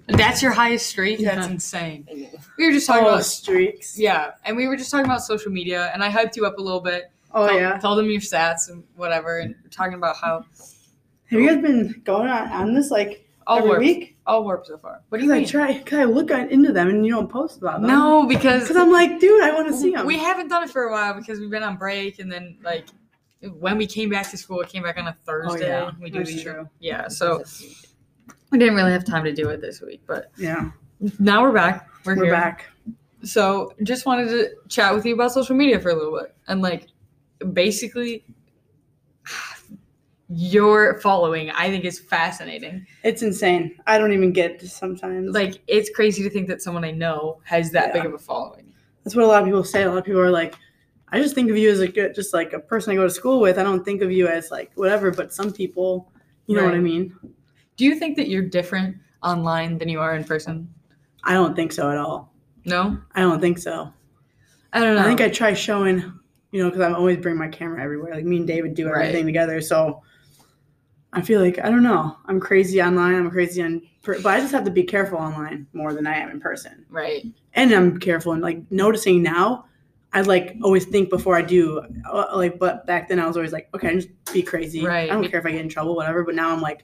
That's 0.09 0.43
your 0.43 0.51
highest 0.51 0.85
streak? 0.87 1.19
That's 1.23 1.47
insane. 1.47 2.05
We 2.59 2.65
were 2.67 2.71
just 2.71 2.85
talking 2.85 3.05
Oh, 3.05 3.09
about 3.09 3.23
streaks. 3.25 3.97
yeah, 3.97 4.31
and 4.45 4.55
we 4.57 4.67
were 4.67 4.77
just 4.77 4.91
talking 4.91 5.05
about 5.05 5.23
social 5.23 5.51
media, 5.51 5.89
and 5.91 6.03
I 6.03 6.11
hyped 6.11 6.35
you 6.35 6.45
up 6.45 6.59
a 6.59 6.61
little 6.61 6.81
bit. 6.81 7.11
Oh 7.33 7.47
told, 7.47 7.59
yeah. 7.59 7.77
told 7.79 7.97
them 7.97 8.09
your 8.11 8.21
stats 8.21 8.69
and 8.69 8.83
whatever, 8.95 9.39
and 9.39 9.55
talking 9.71 9.95
about 9.95 10.17
how 10.17 10.45
Have 11.31 11.39
you 11.39 11.47
guys 11.47 11.61
been 11.63 11.99
going 12.05 12.27
on, 12.27 12.47
on 12.49 12.73
this 12.75 12.91
like 12.91 13.27
all 13.47 13.57
every 13.57 13.69
warp, 13.69 13.79
week? 13.81 14.17
All 14.29 14.43
warp 14.43 14.65
so 14.65 14.77
far. 14.77 15.01
What 15.09 15.19
do 15.19 15.25
you 15.25 15.33
I 15.33 15.39
mean? 15.39 15.47
try, 15.47 15.79
cause 15.79 15.99
I 15.99 16.03
look 16.03 16.31
on, 16.31 16.49
into 16.49 16.71
them 16.71 16.87
and 16.89 17.05
you 17.05 17.11
don't 17.11 17.29
post 17.29 17.57
about 17.57 17.81
them. 17.81 17.89
No, 17.89 18.25
because 18.27 18.61
Because 18.67 18.77
I'm 18.77 18.91
like, 18.91 19.19
dude, 19.19 19.43
I 19.43 19.53
want 19.53 19.67
to 19.67 19.73
see 19.73 19.91
them. 19.91 20.05
we 20.05 20.17
haven't 20.17 20.47
done 20.47 20.63
it 20.63 20.69
for 20.69 20.83
a 20.83 20.91
while 20.91 21.15
because 21.15 21.39
we've 21.39 21.49
been 21.49 21.63
on 21.63 21.77
break, 21.77 22.19
and 22.19 22.31
then 22.31 22.57
like 22.63 22.85
when 23.57 23.77
we 23.77 23.87
came 23.87 24.09
back 24.09 24.29
to 24.29 24.37
school, 24.37 24.61
it 24.61 24.69
came 24.69 24.83
back 24.83 24.97
on 24.97 25.07
a 25.07 25.17
Thursday. 25.25 25.75
Oh, 25.75 25.85
yeah, 25.85 25.91
we 25.99 26.09
do 26.09 26.23
true. 26.41 26.69
Yeah, 26.79 27.07
so 27.07 27.43
we 28.51 28.59
didn't 28.59 28.75
really 28.75 28.91
have 28.91 29.05
time 29.05 29.23
to 29.23 29.33
do 29.33 29.49
it 29.49 29.61
this 29.61 29.81
week, 29.81 30.01
but 30.05 30.31
yeah, 30.37 30.71
now 31.19 31.41
we're 31.41 31.51
back. 31.51 31.89
We're, 32.05 32.15
we're 32.15 32.25
here. 32.25 32.33
back. 32.33 32.65
So 33.23 33.73
just 33.83 34.05
wanted 34.05 34.29
to 34.29 34.51
chat 34.69 34.93
with 34.93 35.05
you 35.05 35.15
about 35.15 35.31
social 35.31 35.55
media 35.55 35.79
for 35.79 35.89
a 35.89 35.95
little 35.95 36.17
bit, 36.19 36.35
and 36.47 36.61
like 36.61 36.87
basically. 37.53 38.23
Your 40.31 40.99
following, 41.01 41.49
I 41.51 41.69
think, 41.69 41.85
is 41.85 41.99
fascinating. 41.99 42.85
It's 43.03 43.23
insane. 43.23 43.75
I 43.87 43.97
don't 43.97 44.13
even 44.13 44.31
get 44.31 44.61
sometimes. 44.61 45.33
Like, 45.33 45.59
it's 45.67 45.89
crazy 45.89 46.21
to 46.23 46.29
think 46.29 46.47
that 46.49 46.61
someone 46.61 46.83
I 46.85 46.91
know 46.91 47.41
has 47.45 47.71
that 47.71 47.87
Yeah. 47.87 47.93
big 48.03 48.05
of 48.05 48.13
a 48.13 48.19
following. 48.19 48.71
That's 49.03 49.15
what 49.15 49.25
a 49.25 49.27
lot 49.27 49.41
of 49.41 49.45
people 49.47 49.63
say. 49.63 49.83
A 49.83 49.89
lot 49.89 49.97
of 49.97 50.05
people 50.05 50.21
are 50.21 50.29
like, 50.29 50.53
I 51.11 51.19
just 51.19 51.33
think 51.33 51.49
of 51.49 51.57
you 51.57 51.71
as 51.71 51.79
a 51.79 51.87
good, 51.87 52.13
just 52.13 52.31
like 52.31 52.53
a 52.53 52.59
person 52.59 52.93
I 52.93 52.95
go 52.95 53.03
to 53.03 53.09
school 53.09 53.39
with. 53.39 53.57
I 53.57 53.63
don't 53.63 53.83
think 53.83 54.03
of 54.03 54.11
you 54.11 54.27
as 54.27 54.51
like 54.51 54.71
whatever. 54.75 55.09
But 55.09 55.33
some 55.33 55.51
people, 55.51 56.11
you 56.45 56.55
know 56.55 56.63
what 56.63 56.75
I 56.75 56.79
mean. 56.79 57.15
Do 57.77 57.85
you 57.85 57.95
think 57.95 58.15
that 58.17 58.27
you're 58.29 58.43
different 58.43 58.97
online 59.23 59.79
than 59.79 59.89
you 59.89 59.99
are 59.99 60.15
in 60.15 60.23
person? 60.23 60.71
I 61.23 61.33
don't 61.33 61.55
think 61.55 61.71
so 61.71 61.89
at 61.89 61.97
all. 61.97 62.31
No, 62.65 62.99
I 63.15 63.21
don't 63.21 63.39
think 63.41 63.57
so. 63.57 63.91
I 64.73 64.81
don't 64.81 64.95
know. 64.95 65.01
I 65.01 65.05
think 65.05 65.21
I 65.21 65.29
try 65.29 65.53
showing, 65.55 66.03
you 66.51 66.61
know, 66.61 66.69
because 66.69 66.81
I 66.81 66.93
always 66.93 67.17
bring 67.17 67.35
my 67.37 67.47
camera 67.47 67.81
everywhere. 67.81 68.13
Like 68.13 68.25
me 68.25 68.37
and 68.37 68.45
David 68.45 68.75
do 68.75 68.87
Right. 68.87 69.07
everything 69.07 69.25
together. 69.25 69.59
So 69.61 70.03
I 71.13 71.21
feel 71.21 71.41
like 71.41 71.59
I 71.59 71.69
don't 71.69 71.83
know. 71.83 72.15
I'm 72.27 72.39
crazy 72.39 72.81
online. 72.81 73.15
I'm 73.15 73.31
crazy 73.31 73.61
on, 73.63 73.81
but 74.05 74.25
I 74.25 74.39
just 74.39 74.51
have 74.51 74.63
to 74.65 74.71
be 74.71 74.83
careful 74.83 75.17
online 75.17 75.65
more 75.73 75.93
than 75.93 76.05
I 76.05 76.17
am 76.17 76.29
in 76.29 76.39
person. 76.39 76.85
right. 76.89 77.25
And 77.53 77.71
I'm 77.73 77.99
careful 77.99 78.33
and 78.33 78.41
like 78.41 78.59
noticing 78.71 79.23
now. 79.23 79.65
I 80.13 80.21
like 80.21 80.55
always 80.63 80.85
think 80.85 81.09
before 81.09 81.35
I 81.35 81.41
do. 81.41 81.81
Uh, 82.09 82.27
like, 82.35 82.57
but 82.59 82.85
back 82.87 83.07
then 83.09 83.19
I 83.19 83.27
was 83.27 83.35
always 83.37 83.51
like, 83.51 83.69
okay, 83.73 83.89
I'm 83.89 83.99
just 83.99 84.09
be 84.33 84.41
crazy. 84.43 84.85
Right. 84.85 85.09
I 85.09 85.13
don't 85.13 85.27
care 85.29 85.39
if 85.39 85.45
I 85.45 85.51
get 85.51 85.61
in 85.61 85.69
trouble, 85.69 85.95
whatever. 85.95 86.23
But 86.23 86.35
now 86.35 86.51
I'm 86.51 86.61
like, 86.61 86.83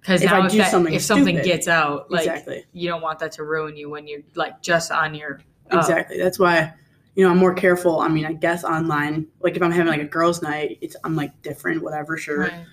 Because 0.00 0.22
If 0.22 0.30
now, 0.30 0.42
I 0.42 0.46
if, 0.46 0.52
do 0.52 0.58
that, 0.58 0.70
something 0.70 0.94
if 0.94 1.02
something 1.02 1.36
stupid- 1.36 1.44
gets 1.46 1.66
out, 1.68 2.10
like 2.10 2.26
exactly, 2.26 2.64
you 2.72 2.88
don't 2.88 3.02
want 3.02 3.18
that 3.20 3.32
to 3.32 3.44
ruin 3.44 3.76
you 3.76 3.88
when 3.90 4.06
you're 4.06 4.20
like 4.34 4.60
just 4.62 4.90
on 4.92 5.14
your 5.14 5.40
uh, 5.72 5.78
exactly. 5.78 6.18
That's 6.18 6.38
why. 6.38 6.72
You 7.14 7.24
know, 7.24 7.30
I'm 7.30 7.38
more 7.38 7.54
careful. 7.54 8.00
I 8.00 8.08
mean, 8.08 8.26
I 8.26 8.34
guess 8.34 8.62
online, 8.62 9.26
like 9.40 9.56
if 9.56 9.62
I'm 9.62 9.70
having 9.72 9.86
like 9.90 10.02
a 10.02 10.04
girls' 10.04 10.42
night, 10.42 10.76
it's 10.82 10.96
I'm 11.02 11.16
like 11.16 11.40
different, 11.40 11.82
whatever, 11.82 12.18
sure. 12.18 12.40
Right. 12.40 12.66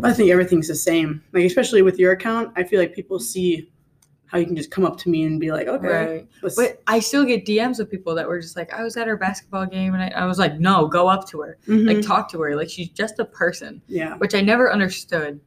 But 0.00 0.10
I 0.10 0.14
think 0.14 0.30
everything's 0.30 0.68
the 0.68 0.74
same. 0.74 1.22
Like 1.32 1.44
especially 1.44 1.82
with 1.82 1.98
your 1.98 2.12
account, 2.12 2.52
I 2.56 2.64
feel 2.64 2.80
like 2.80 2.94
people 2.94 3.18
see 3.18 3.70
how 4.26 4.38
you 4.38 4.46
can 4.46 4.56
just 4.56 4.70
come 4.70 4.84
up 4.84 4.96
to 4.98 5.08
me 5.08 5.24
and 5.24 5.38
be 5.38 5.52
like, 5.52 5.68
okay. 5.68 5.86
Right. 5.86 6.28
But 6.56 6.82
I 6.86 6.98
still 6.98 7.24
get 7.24 7.44
DMs 7.46 7.78
of 7.78 7.90
people 7.90 8.14
that 8.16 8.26
were 8.26 8.40
just 8.40 8.56
like, 8.56 8.72
I 8.72 8.82
was 8.82 8.96
at 8.96 9.06
her 9.06 9.16
basketball 9.16 9.64
game, 9.66 9.94
and 9.94 10.02
I, 10.02 10.08
I 10.08 10.24
was 10.26 10.38
like, 10.38 10.58
no, 10.58 10.86
go 10.88 11.06
up 11.08 11.28
to 11.28 11.40
her, 11.42 11.58
Mhm. 11.68 11.86
like 11.86 12.04
talk 12.04 12.30
to 12.32 12.40
her, 12.40 12.56
like 12.56 12.68
she's 12.68 12.88
just 12.88 13.18
a 13.20 13.24
person, 13.24 13.80
yeah. 13.86 14.16
which 14.16 14.34
I 14.34 14.40
never 14.40 14.72
understood. 14.72 15.40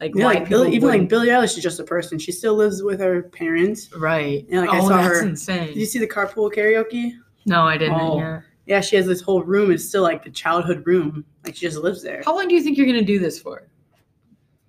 Like 0.00 0.12
Yeah, 0.14 0.24
why 0.26 0.34
like 0.34 0.48
Billie, 0.48 0.74
even 0.74 0.88
like 0.88 1.08
Billie 1.08 1.28
Eilish 1.28 1.56
is 1.56 1.62
just 1.62 1.80
a 1.80 1.84
person. 1.84 2.18
She 2.18 2.32
still 2.32 2.54
lives 2.54 2.82
with 2.82 3.00
her 3.00 3.22
parents. 3.22 3.90
right. 3.96 4.44
Yeah, 4.48 4.60
like, 4.62 4.70
I 4.70 4.78
oh, 4.80 4.88
saw 4.88 4.96
that's 4.96 5.20
her- 5.20 5.26
insane. 5.28 5.66
Did 5.68 5.76
you 5.76 5.86
see 5.86 5.98
the 6.00 6.08
carpool 6.08 6.52
karaoke? 6.52 7.12
no, 7.46 7.62
I 7.62 7.78
didn't. 7.78 7.94
Oh. 8.00 8.18
Yeah. 8.18 8.40
Yeah, 8.66 8.80
she 8.80 8.96
has 8.96 9.06
this 9.06 9.20
whole 9.20 9.42
room. 9.42 9.70
It's 9.70 9.84
still 9.86 10.02
like 10.02 10.24
the 10.24 10.30
childhood 10.30 10.82
room. 10.86 11.24
Like 11.44 11.54
she 11.54 11.66
just 11.66 11.76
lives 11.78 12.02
there. 12.02 12.22
How 12.24 12.34
long 12.34 12.48
do 12.48 12.54
you 12.54 12.62
think 12.62 12.76
you're 12.78 12.86
gonna 12.86 13.02
do 13.02 13.18
this 13.18 13.38
for? 13.38 13.68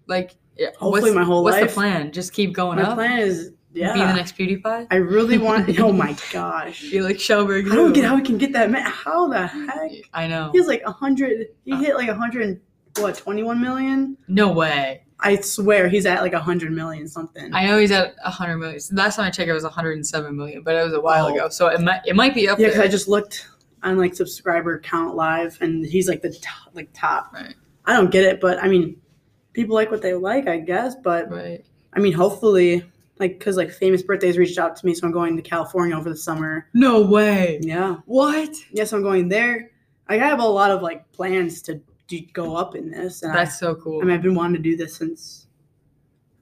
Like, 0.07 0.35
Hopefully 0.77 1.01
what's, 1.01 1.15
my 1.15 1.23
whole 1.23 1.43
what's 1.43 1.57
life. 1.57 1.69
the 1.69 1.73
plan? 1.73 2.11
Just 2.11 2.33
keep 2.33 2.53
going 2.53 2.77
My 2.77 2.83
up. 2.83 2.95
plan 2.95 3.19
is 3.19 3.51
Yeah. 3.73 3.93
Be 3.93 3.99
the 3.99 4.13
next 4.13 4.37
PewDiePie. 4.37 4.87
I 4.89 4.95
really 4.95 5.37
want. 5.37 5.77
oh 5.79 5.91
my 5.91 6.15
gosh. 6.31 6.89
Be 6.91 7.01
like 7.01 7.19
Shelburne. 7.19 7.69
I 7.71 7.75
don't 7.75 7.91
get 7.93 8.05
how 8.05 8.15
he 8.15 8.23
can 8.23 8.37
get 8.37 8.53
that. 8.53 8.71
Man, 8.71 8.83
how 8.85 9.27
the 9.27 9.47
heck? 9.47 9.91
I 10.13 10.27
know. 10.27 10.51
He's 10.53 10.67
like 10.67 10.81
a 10.85 10.91
hundred. 10.91 11.47
He 11.65 11.73
Uh. 11.73 11.77
hit 11.79 11.95
like 11.95 12.07
a 12.07 12.15
hundred. 12.15 12.61
What? 12.99 13.17
Twenty-one 13.17 13.59
million. 13.59 14.15
No 14.29 14.51
way. 14.53 15.01
I 15.19 15.37
swear 15.41 15.89
he's 15.89 16.05
at 16.05 16.21
like 16.21 16.33
a 16.33 16.39
hundred 16.39 16.71
million 16.71 17.07
something. 17.07 17.53
I 17.53 17.65
know 17.65 17.77
he's 17.79 17.91
at 17.91 18.15
100 18.23 18.57
million. 18.57 18.79
Last 18.91 19.15
time 19.15 19.25
I 19.25 19.29
checked, 19.31 19.49
it 19.49 19.53
was 19.53 19.63
107 19.63 20.35
million, 20.35 20.61
but 20.61 20.75
it 20.75 20.83
was 20.83 20.93
a 20.93 20.99
while 21.01 21.27
Oh. 21.27 21.33
ago. 21.33 21.49
So 21.49 21.67
it 21.67 21.79
might 21.81 22.01
it 22.05 22.15
might 22.15 22.33
be 22.33 22.47
up 22.49 22.59
yeah, 22.59 22.67
because. 22.67 22.81
I 22.81 22.87
just 22.87 23.07
looked 23.07 23.47
on 23.83 23.97
like 23.97 24.13
subscriber 24.15 24.79
count 24.79 25.15
live, 25.15 25.57
and 25.61 25.85
he's 25.85 26.07
like 26.07 26.21
the 26.21 26.31
top, 26.41 26.73
like 26.73 26.89
top. 26.93 27.33
Right. 27.33 27.53
I 27.85 27.93
don't 27.93 28.11
get 28.11 28.23
it, 28.23 28.39
but 28.41 28.61
I 28.63 28.67
mean, 28.67 28.97
people 29.55 29.73
like 29.75 29.89
what 29.89 30.01
they 30.03 30.13
like, 30.13 30.47
I 30.47 30.59
guess. 30.59 30.93
But 30.95 31.31
right. 31.31 31.65
I 31.93 31.99
mean, 31.99 32.13
hopefully, 32.13 32.83
like, 33.19 33.39
cause 33.39 33.57
like 33.57 33.71
famous 33.71 34.03
birthdays 34.03 34.37
reached 34.37 34.59
out 34.59 34.75
to 34.75 34.85
me, 34.85 34.93
so 34.93 35.07
I'm 35.07 35.13
going 35.13 35.35
to 35.37 35.41
California 35.41 35.95
over 35.97 36.09
the 36.09 36.15
summer. 36.17 36.67
No 36.73 37.01
way. 37.01 37.59
Yeah. 37.63 37.97
What? 38.05 38.53
Yes, 38.71 38.93
I'm 38.93 39.01
going 39.01 39.29
there. 39.29 39.71
I 40.07 40.17
have 40.17 40.39
a 40.39 40.45
lot 40.47 40.69
of 40.69 40.83
like 40.83 41.11
plans 41.13 41.61
to 41.63 41.81
do, 42.07 42.19
go 42.33 42.55
up 42.55 42.75
in 42.75 42.91
this, 42.91 43.23
and 43.23 43.31
I, 43.31 43.37
That's 43.45 43.57
so 43.57 43.73
cool. 43.75 44.01
I 44.01 44.03
mean, 44.05 44.13
I've 44.13 44.21
been 44.21 44.35
wanting 44.35 44.57
to 44.57 44.61
do 44.61 44.77
this 44.77 44.95
since 44.95 45.47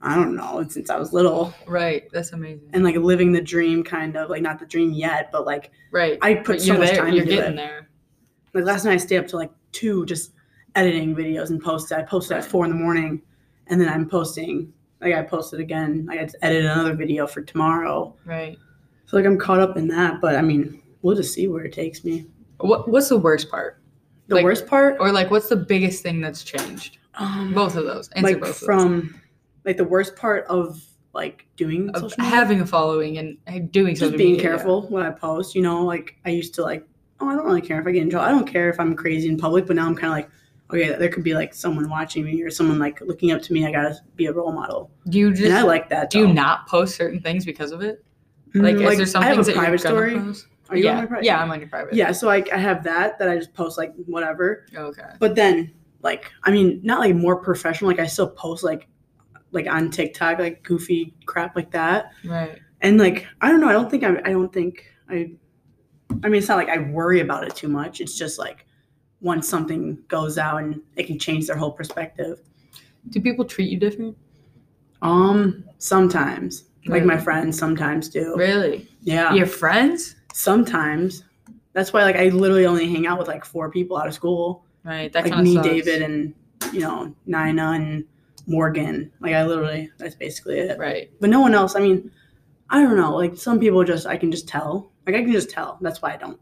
I 0.02 0.16
don't 0.16 0.36
know, 0.36 0.62
since 0.68 0.90
I 0.90 0.98
was 0.98 1.14
little, 1.14 1.54
right. 1.66 2.10
That's 2.12 2.32
amazing. 2.32 2.68
and 2.74 2.84
like 2.84 2.96
living 2.96 3.32
the 3.32 3.40
dream, 3.40 3.82
kind 3.82 4.16
of 4.16 4.28
like 4.28 4.42
not 4.42 4.58
the 4.58 4.66
dream 4.66 4.92
yet, 4.92 5.32
but 5.32 5.46
like 5.46 5.70
right. 5.92 6.18
I 6.20 6.34
put 6.34 6.46
But 6.58 6.60
so 6.60 6.76
much 6.76 6.90
there. 6.90 6.98
time 6.98 7.14
You're 7.14 7.22
into 7.22 7.36
getting 7.36 7.52
it. 7.54 7.56
there. 7.56 7.88
Like 8.52 8.64
last 8.64 8.84
night, 8.84 8.92
I 8.94 8.96
stayed 8.98 9.16
up 9.18 9.28
to 9.28 9.36
like 9.38 9.50
two 9.72 10.04
just 10.04 10.32
editing 10.76 11.14
videos 11.14 11.50
and 11.50 11.62
posted. 11.62 11.98
I 11.98 12.02
posted 12.02 12.36
at 12.36 12.40
Right. 12.42 12.50
four 12.50 12.64
in 12.64 12.70
the 12.70 12.76
morning, 12.76 13.22
and 13.68 13.80
then 13.80 13.88
I'm 13.88 14.08
posting. 14.08 14.72
Like 15.00 15.14
I 15.14 15.22
posted 15.22 15.60
again. 15.60 16.06
I 16.10 16.16
had 16.16 16.28
to 16.30 16.44
edit 16.44 16.64
another 16.64 16.94
video 16.94 17.26
for 17.26 17.42
tomorrow. 17.42 18.14
Right. 18.24 18.56
So 19.06 19.16
like 19.16 19.26
I'm 19.26 19.38
caught 19.38 19.60
up 19.60 19.76
in 19.76 19.88
that, 19.88 20.20
but 20.20 20.34
I 20.36 20.42
mean, 20.42 20.80
we'll 21.02 21.16
just 21.16 21.34
see 21.34 21.46
where 21.48 21.64
it 21.64 21.72
takes 21.72 22.04
me. 22.04 22.26
What 22.58 22.88
What's 22.88 23.08
the 23.08 23.18
worst 23.18 23.50
part? 23.50 23.80
The 24.28 24.36
Like- 24.36 24.44
worst 24.44 24.66
part, 24.66 24.96
Or 25.00 25.12
like, 25.12 25.30
what's 25.30 25.48
the 25.50 25.56
biggest 25.56 26.02
thing 26.02 26.20
that's 26.22 26.42
changed? 26.42 26.96
um, 27.16 27.52
Both 27.52 27.76
of 27.76 27.84
those. 27.84 28.08
Answer 28.10 28.26
like 28.32 28.40
both 28.40 28.48
of 28.50 28.60
those. 28.60 28.64
from 28.66 29.14
like 29.66 29.76
the 29.76 29.84
worst 29.84 30.16
part 30.16 30.46
of 30.48 30.82
like 31.12 31.46
doing 31.56 31.90
Of 31.90 31.96
social 32.00 32.16
media, 32.24 32.34
having 32.36 32.60
a 32.62 32.66
following 32.66 33.18
and 33.18 33.70
doing 33.70 33.94
just 33.94 34.16
being 34.16 34.32
media, 34.32 34.36
yeah. 34.36 34.42
careful 34.56 34.86
when 34.88 35.04
I 35.04 35.10
post. 35.10 35.54
You 35.54 35.60
know, 35.62 35.84
like 35.84 36.16
I 36.24 36.30
used 36.30 36.54
to 36.54 36.62
like, 36.62 36.86
oh, 37.20 37.28
I 37.28 37.36
don't 37.36 37.44
really 37.44 37.60
care 37.60 37.78
if 37.80 37.86
I 37.86 37.92
get 37.92 38.02
in 38.02 38.10
trouble. 38.10 38.26
I 38.26 38.30
don't 38.30 38.46
care 38.48 38.70
if 38.70 38.80
I'm 38.80 38.96
crazy 38.96 39.28
in 39.28 39.36
public, 39.36 39.66
but 39.66 39.76
now 39.76 39.86
I'm 39.86 39.94
kind 39.94 40.06
of 40.06 40.16
like, 40.16 40.30
okay, 40.74 40.94
there 40.96 41.08
could 41.08 41.24
be 41.24 41.34
like 41.34 41.54
someone 41.54 41.88
watching 41.88 42.24
me 42.24 42.42
or 42.42 42.50
someone 42.50 42.78
like 42.78 43.00
looking 43.00 43.30
up 43.32 43.40
to 43.42 43.52
me. 43.52 43.66
I 43.66 43.70
gotta 43.72 43.96
be 44.16 44.26
a 44.26 44.32
role 44.32 44.52
model, 44.52 44.90
Do 45.08 45.18
you 45.18 45.30
just 45.32 45.44
and 45.44 45.54
I 45.54 45.62
like 45.62 45.88
that. 45.90 46.10
do 46.10 46.18
you 46.20 46.26
not 46.32 46.66
post 46.68 46.96
certain 46.96 47.20
things 47.20 47.44
because 47.44 47.72
of 47.72 47.80
it? 47.82 48.04
Like, 48.54 48.76
Mm, 48.76 48.90
is 48.92 48.96
there 48.98 49.06
some 49.06 49.22
I 49.22 49.26
have 49.26 49.48
a 49.48 49.52
private 49.52 49.80
story. 49.80 50.18
post? 50.18 50.46
Are 50.70 50.76
you 50.76 50.84
yeah, 50.84 50.92
on 50.92 50.96
my 50.98 51.06
private? 51.06 51.24
yeah, 51.24 51.42
I'm 51.42 51.50
on 51.50 51.58
your 51.60 51.68
private. 51.68 51.94
Yeah, 51.94 52.12
so 52.12 52.28
I, 52.30 52.42
I 52.52 52.56
have 52.56 52.84
that 52.84 53.18
that 53.18 53.28
I 53.28 53.36
just 53.36 53.52
post 53.52 53.76
like 53.78 53.92
whatever. 54.06 54.66
Okay. 54.74 55.02
But 55.18 55.34
then 55.34 55.72
like 56.02 56.30
I 56.44 56.50
mean 56.50 56.80
not 56.82 57.00
like 57.00 57.14
more 57.14 57.36
professional. 57.36 57.90
Like 57.90 58.00
I 58.00 58.06
still 58.06 58.28
post 58.28 58.62
like 58.64 58.88
like 59.50 59.66
on 59.68 59.90
TikTok 59.90 60.38
like 60.38 60.62
goofy 60.62 61.14
crap 61.26 61.54
like 61.56 61.70
that. 61.72 62.12
Right. 62.24 62.58
And 62.80 62.98
like 62.98 63.26
I 63.40 63.50
don't 63.50 63.60
know. 63.60 63.68
I 63.68 63.72
don't 63.72 63.90
think 63.90 64.04
I 64.04 64.16
I 64.24 64.30
don't 64.32 64.52
think 64.52 64.84
I. 65.08 65.32
I 66.22 66.28
mean 66.28 66.34
it's 66.38 66.48
not 66.48 66.56
like 66.56 66.68
I 66.68 66.78
worry 66.78 67.20
about 67.20 67.44
it 67.44 67.54
too 67.56 67.68
much. 67.68 68.00
It's 68.00 68.16
just 68.16 68.38
like 68.38 68.66
once 69.24 69.48
something 69.48 69.98
goes 70.06 70.38
out 70.38 70.62
and 70.62 70.80
it 70.94 71.08
can 71.08 71.18
change 71.18 71.46
their 71.48 71.56
whole 71.56 71.72
perspective. 71.72 72.40
Do 73.08 73.20
people 73.20 73.44
treat 73.44 73.70
you 73.70 73.78
different? 73.78 74.16
Um, 75.02 75.64
sometimes 75.78 76.64
like 76.86 77.04
my 77.04 77.18
friends 77.18 77.58
sometimes 77.58 78.08
do. 78.08 78.34
Really? 78.36 78.88
Yeah. 79.02 79.32
Your 79.34 79.46
friends? 79.46 80.16
Sometimes. 80.32 81.24
That's 81.72 81.92
why 81.92 82.04
like 82.04 82.16
I 82.16 82.28
literally 82.28 82.66
only 82.66 82.88
hang 82.88 83.06
out 83.06 83.18
with 83.18 83.28
like 83.28 83.44
four 83.44 83.70
people 83.70 83.96
out 83.96 84.06
of 84.06 84.14
school. 84.14 84.64
Right. 84.84 85.12
That 85.12 85.28
like 85.28 85.42
me, 85.42 85.54
sucks. 85.54 85.66
David, 85.66 86.02
and 86.02 86.34
you 86.72 86.80
know 86.80 87.14
Nina 87.26 87.72
and 87.72 88.04
Morgan. 88.46 89.10
Like 89.20 89.34
I 89.34 89.44
literally, 89.44 89.90
that's 89.98 90.14
basically 90.14 90.58
it. 90.58 90.78
Right. 90.78 91.10
But 91.20 91.30
no 91.30 91.40
one 91.40 91.54
else. 91.54 91.74
I 91.74 91.80
mean, 91.80 92.10
I 92.70 92.82
don't 92.82 92.96
know. 92.96 93.16
Like 93.16 93.36
some 93.36 93.58
people, 93.58 93.82
just 93.84 94.06
I 94.06 94.16
can 94.16 94.30
just 94.30 94.46
tell. 94.46 94.92
Like 95.06 95.16
I 95.16 95.22
can 95.22 95.32
just 95.32 95.50
tell. 95.50 95.78
That's 95.80 96.02
why 96.02 96.12
I 96.12 96.16
don't. 96.16 96.38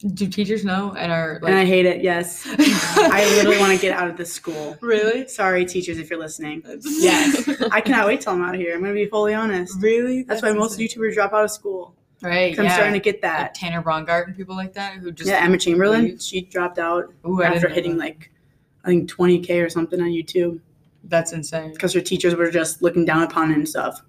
Do 0.00 0.26
teachers 0.26 0.62
know 0.62 0.92
and 0.92 1.10
are 1.10 1.36
and 1.36 1.54
I 1.54 1.64
hate 1.64 1.86
it. 1.86 2.02
Yes, 2.02 2.46
I 2.46 3.24
literally 3.36 3.58
want 3.58 3.72
to 3.72 3.78
get 3.80 3.96
out 3.96 4.10
of 4.10 4.18
this 4.18 4.30
school. 4.30 4.76
really. 4.82 5.26
Sorry, 5.26 5.64
teachers, 5.64 5.98
if 5.98 6.10
you're 6.10 6.18
listening. 6.18 6.62
Yes, 6.82 7.48
I 7.72 7.80
cannot 7.80 8.06
wait 8.06 8.20
till 8.20 8.34
I'm 8.34 8.42
out 8.42 8.54
of 8.54 8.60
here. 8.60 8.74
I'm 8.74 8.82
gonna 8.82 8.92
be 8.92 9.06
fully 9.06 9.32
honest. 9.32 9.74
really. 9.80 10.22
That's, 10.22 10.42
why 10.42 10.52
most 10.52 10.78
insane. 10.78 10.88
YouTubers 11.02 11.14
drop 11.14 11.32
out 11.32 11.44
of 11.44 11.50
school. 11.50 11.94
Right. 12.22 12.58
I'm 12.58 12.64
yeah. 12.66 12.74
starting 12.74 12.94
to 12.94 13.00
get 13.00 13.16
Like 13.16 13.22
that. 13.22 13.54
Tanner 13.54 13.82
Braungardt 13.82 14.26
and 14.26 14.36
people 14.36 14.54
like 14.56 14.74
that 14.74 14.94
who 14.94 15.12
just 15.12 15.28
yeah, 15.28 15.42
Emma 15.42 15.58
Chamberlain. 15.58 16.04
leave. 16.04 16.22
She 16.22 16.42
dropped 16.42 16.78
out 16.78 17.12
Ooh, 17.26 17.42
after 17.42 17.68
hitting 17.68 17.92
that. 17.92 18.04
like 18.04 18.30
I 18.84 18.88
think 18.88 19.10
20k 19.10 19.64
or 19.64 19.68
something 19.68 20.00
on 20.00 20.08
YouTube 20.08 20.60
That's 21.04 21.32
insane. 21.32 21.72
because 21.72 21.92
her 21.92 22.00
teachers 22.00 22.34
were 22.34 22.50
just 22.50 22.82
looking 22.82 23.04
down 23.04 23.22
upon 23.22 23.50
it 23.50 23.54
and 23.54 23.68
stuff. 23.68 24.02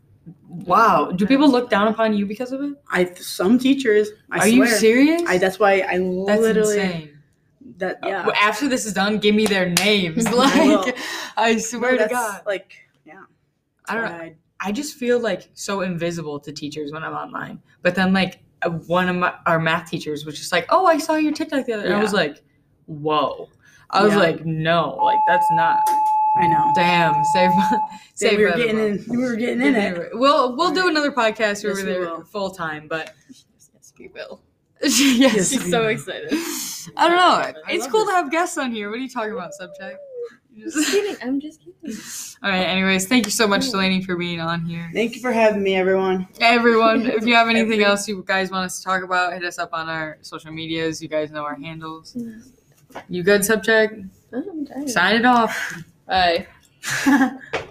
Wow. 0.66 1.12
Do 1.12 1.26
people 1.28 1.50
look 1.50 1.70
down 1.70 1.88
upon 1.88 2.14
you 2.14 2.26
because 2.26 2.52
of 2.52 2.62
it? 2.62 2.74
I 2.90 3.06
some 3.16 3.60
teachers. 3.60 4.10
I 4.32 4.38
Are 4.38 4.42
swear. 4.42 4.52
you 4.54 4.68
serious? 4.68 5.22
I 5.28 5.38
that's 5.38 5.60
why 5.60 5.82
I 5.82 5.98
That's 6.26 6.42
literally 6.42 6.80
insane. 6.80 7.18
that 7.78 7.98
Uh, 8.04 8.08
yeah. 8.08 8.30
after 8.42 8.68
this 8.68 8.86
is 8.86 8.94
done, 8.94 9.18
give 9.20 9.36
me 9.36 9.46
their 9.46 9.70
names. 9.70 10.26
Like. 10.32 10.98
I, 11.38 11.54
No, 11.54 11.58
swear 11.60 11.98
to 11.98 12.08
God. 12.08 12.42
Like 12.46 12.74
yeah. 13.06 13.24
I 13.88 13.94
don't 13.96 14.04
know. 14.06 14.10
I, 14.18 14.36
I 14.60 14.72
just 14.72 14.96
feel 14.98 15.20
like 15.20 15.50
so 15.54 15.82
invisible 15.82 16.40
to 16.40 16.52
teachers 16.52 16.92
when 16.92 17.04
I'm 17.04 17.14
online. 17.14 17.62
But 17.84 17.94
then, 17.94 18.12
like, 18.12 18.40
uh, 18.64 18.72
one 18.72 19.08
of 19.08 19.16
my, 19.16 19.34
our 19.46 19.60
math 19.60 19.88
teachers 19.92 20.26
was 20.26 20.36
just 20.40 20.52
like, 20.52 20.66
"Oh, 20.70 20.88
I 20.88 20.98
saw 20.98 21.16
your 21.16 21.32
TikTok 21.32 21.68
the 21.68 21.74
other." 21.74 21.86
And 21.86 21.94
I 21.94 22.02
was 22.02 22.12
like, 22.14 22.42
"Whoa!" 22.88 23.50
I 23.92 24.04
was 24.04 24.14
Yeah. 24.14 24.20
like, 24.20 24.44
"No, 24.46 24.96
like 25.04 25.20
that's 25.28 25.46
not." 25.52 25.80
I 26.40 26.48
know. 26.48 26.72
Damn, 26.76 27.24
save, 27.34 27.52
save. 28.16 28.38
we 28.38 28.46
were 28.46 28.52
getting 28.56 28.80
in. 28.80 29.06
We 29.10 29.18
were 29.18 29.36
getting 29.36 29.62
in 29.62 29.76
it. 29.76 30.10
We'll 30.14 30.56
we'll 30.56 30.72
do 30.74 30.88
another 30.88 31.12
podcast 31.12 31.64
where 31.64 31.74
Yes, 31.74 31.76
we're 31.76 31.76
we 31.76 31.82
there 31.84 32.02
will. 32.02 32.24
full 32.24 32.52
time, 32.52 32.88
but 32.88 33.14
Yes, 33.30 33.94
we 34.00 34.08
will. 34.10 34.42
yes, 34.82 35.00
Yes, 35.00 35.50
She's 35.52 35.70
so 35.72 35.82
will. 35.82 35.88
excited. 35.90 36.30
I 36.96 37.08
don't 37.08 37.18
know. 37.18 37.30
I 37.36 37.54
It's 37.70 37.88
cool 37.88 38.06
this. 38.06 38.14
to 38.14 38.16
have 38.16 38.32
guests 38.32 38.58
on 38.58 38.72
here. 38.72 38.90
What 38.90 39.00
are 39.00 39.02
you 39.02 39.10
talking 39.10 39.34
about, 39.34 39.54
subject? 39.54 40.00
Just 40.58 40.90
kidding. 40.92 41.16
I'm 41.22 41.40
just 41.40 41.60
kidding. 41.60 42.00
All 42.44 42.50
right. 42.50 42.64
Anyways, 42.66 43.08
thank 43.08 43.26
you 43.26 43.32
so 43.32 43.48
much, 43.48 43.70
Delaney, 43.70 44.04
for 44.04 44.16
being 44.16 44.40
on 44.40 44.66
here. 44.66 44.90
Thank 44.94 45.14
you 45.16 45.22
for 45.22 45.32
having 45.32 45.62
me, 45.62 45.76
everyone. 45.76 46.28
Everyone, 46.40 47.06
if 47.06 47.26
you 47.28 47.36
have 47.36 47.48
anything 47.48 47.84
else 47.84 48.08
you 48.08 48.24
guys 48.26 48.50
want 48.50 48.66
us 48.66 48.80
to 48.80 48.84
talk 48.84 49.04
about, 49.04 49.34
hit 49.34 49.44
us 49.44 49.60
up 49.60 49.70
on 49.74 49.88
our 49.88 50.18
social 50.22 50.52
medias. 50.52 51.00
You 51.02 51.10
guys 51.10 51.30
know 51.32 51.44
our 51.44 51.56
handles. 51.56 52.18
You 53.08 53.22
good, 53.22 53.46
subject? 53.46 54.00
I'm 54.34 54.66
tired. 54.66 54.90
Sign 54.90 55.16
it 55.18 55.26
off. 55.26 55.84
Bye. 56.08 56.48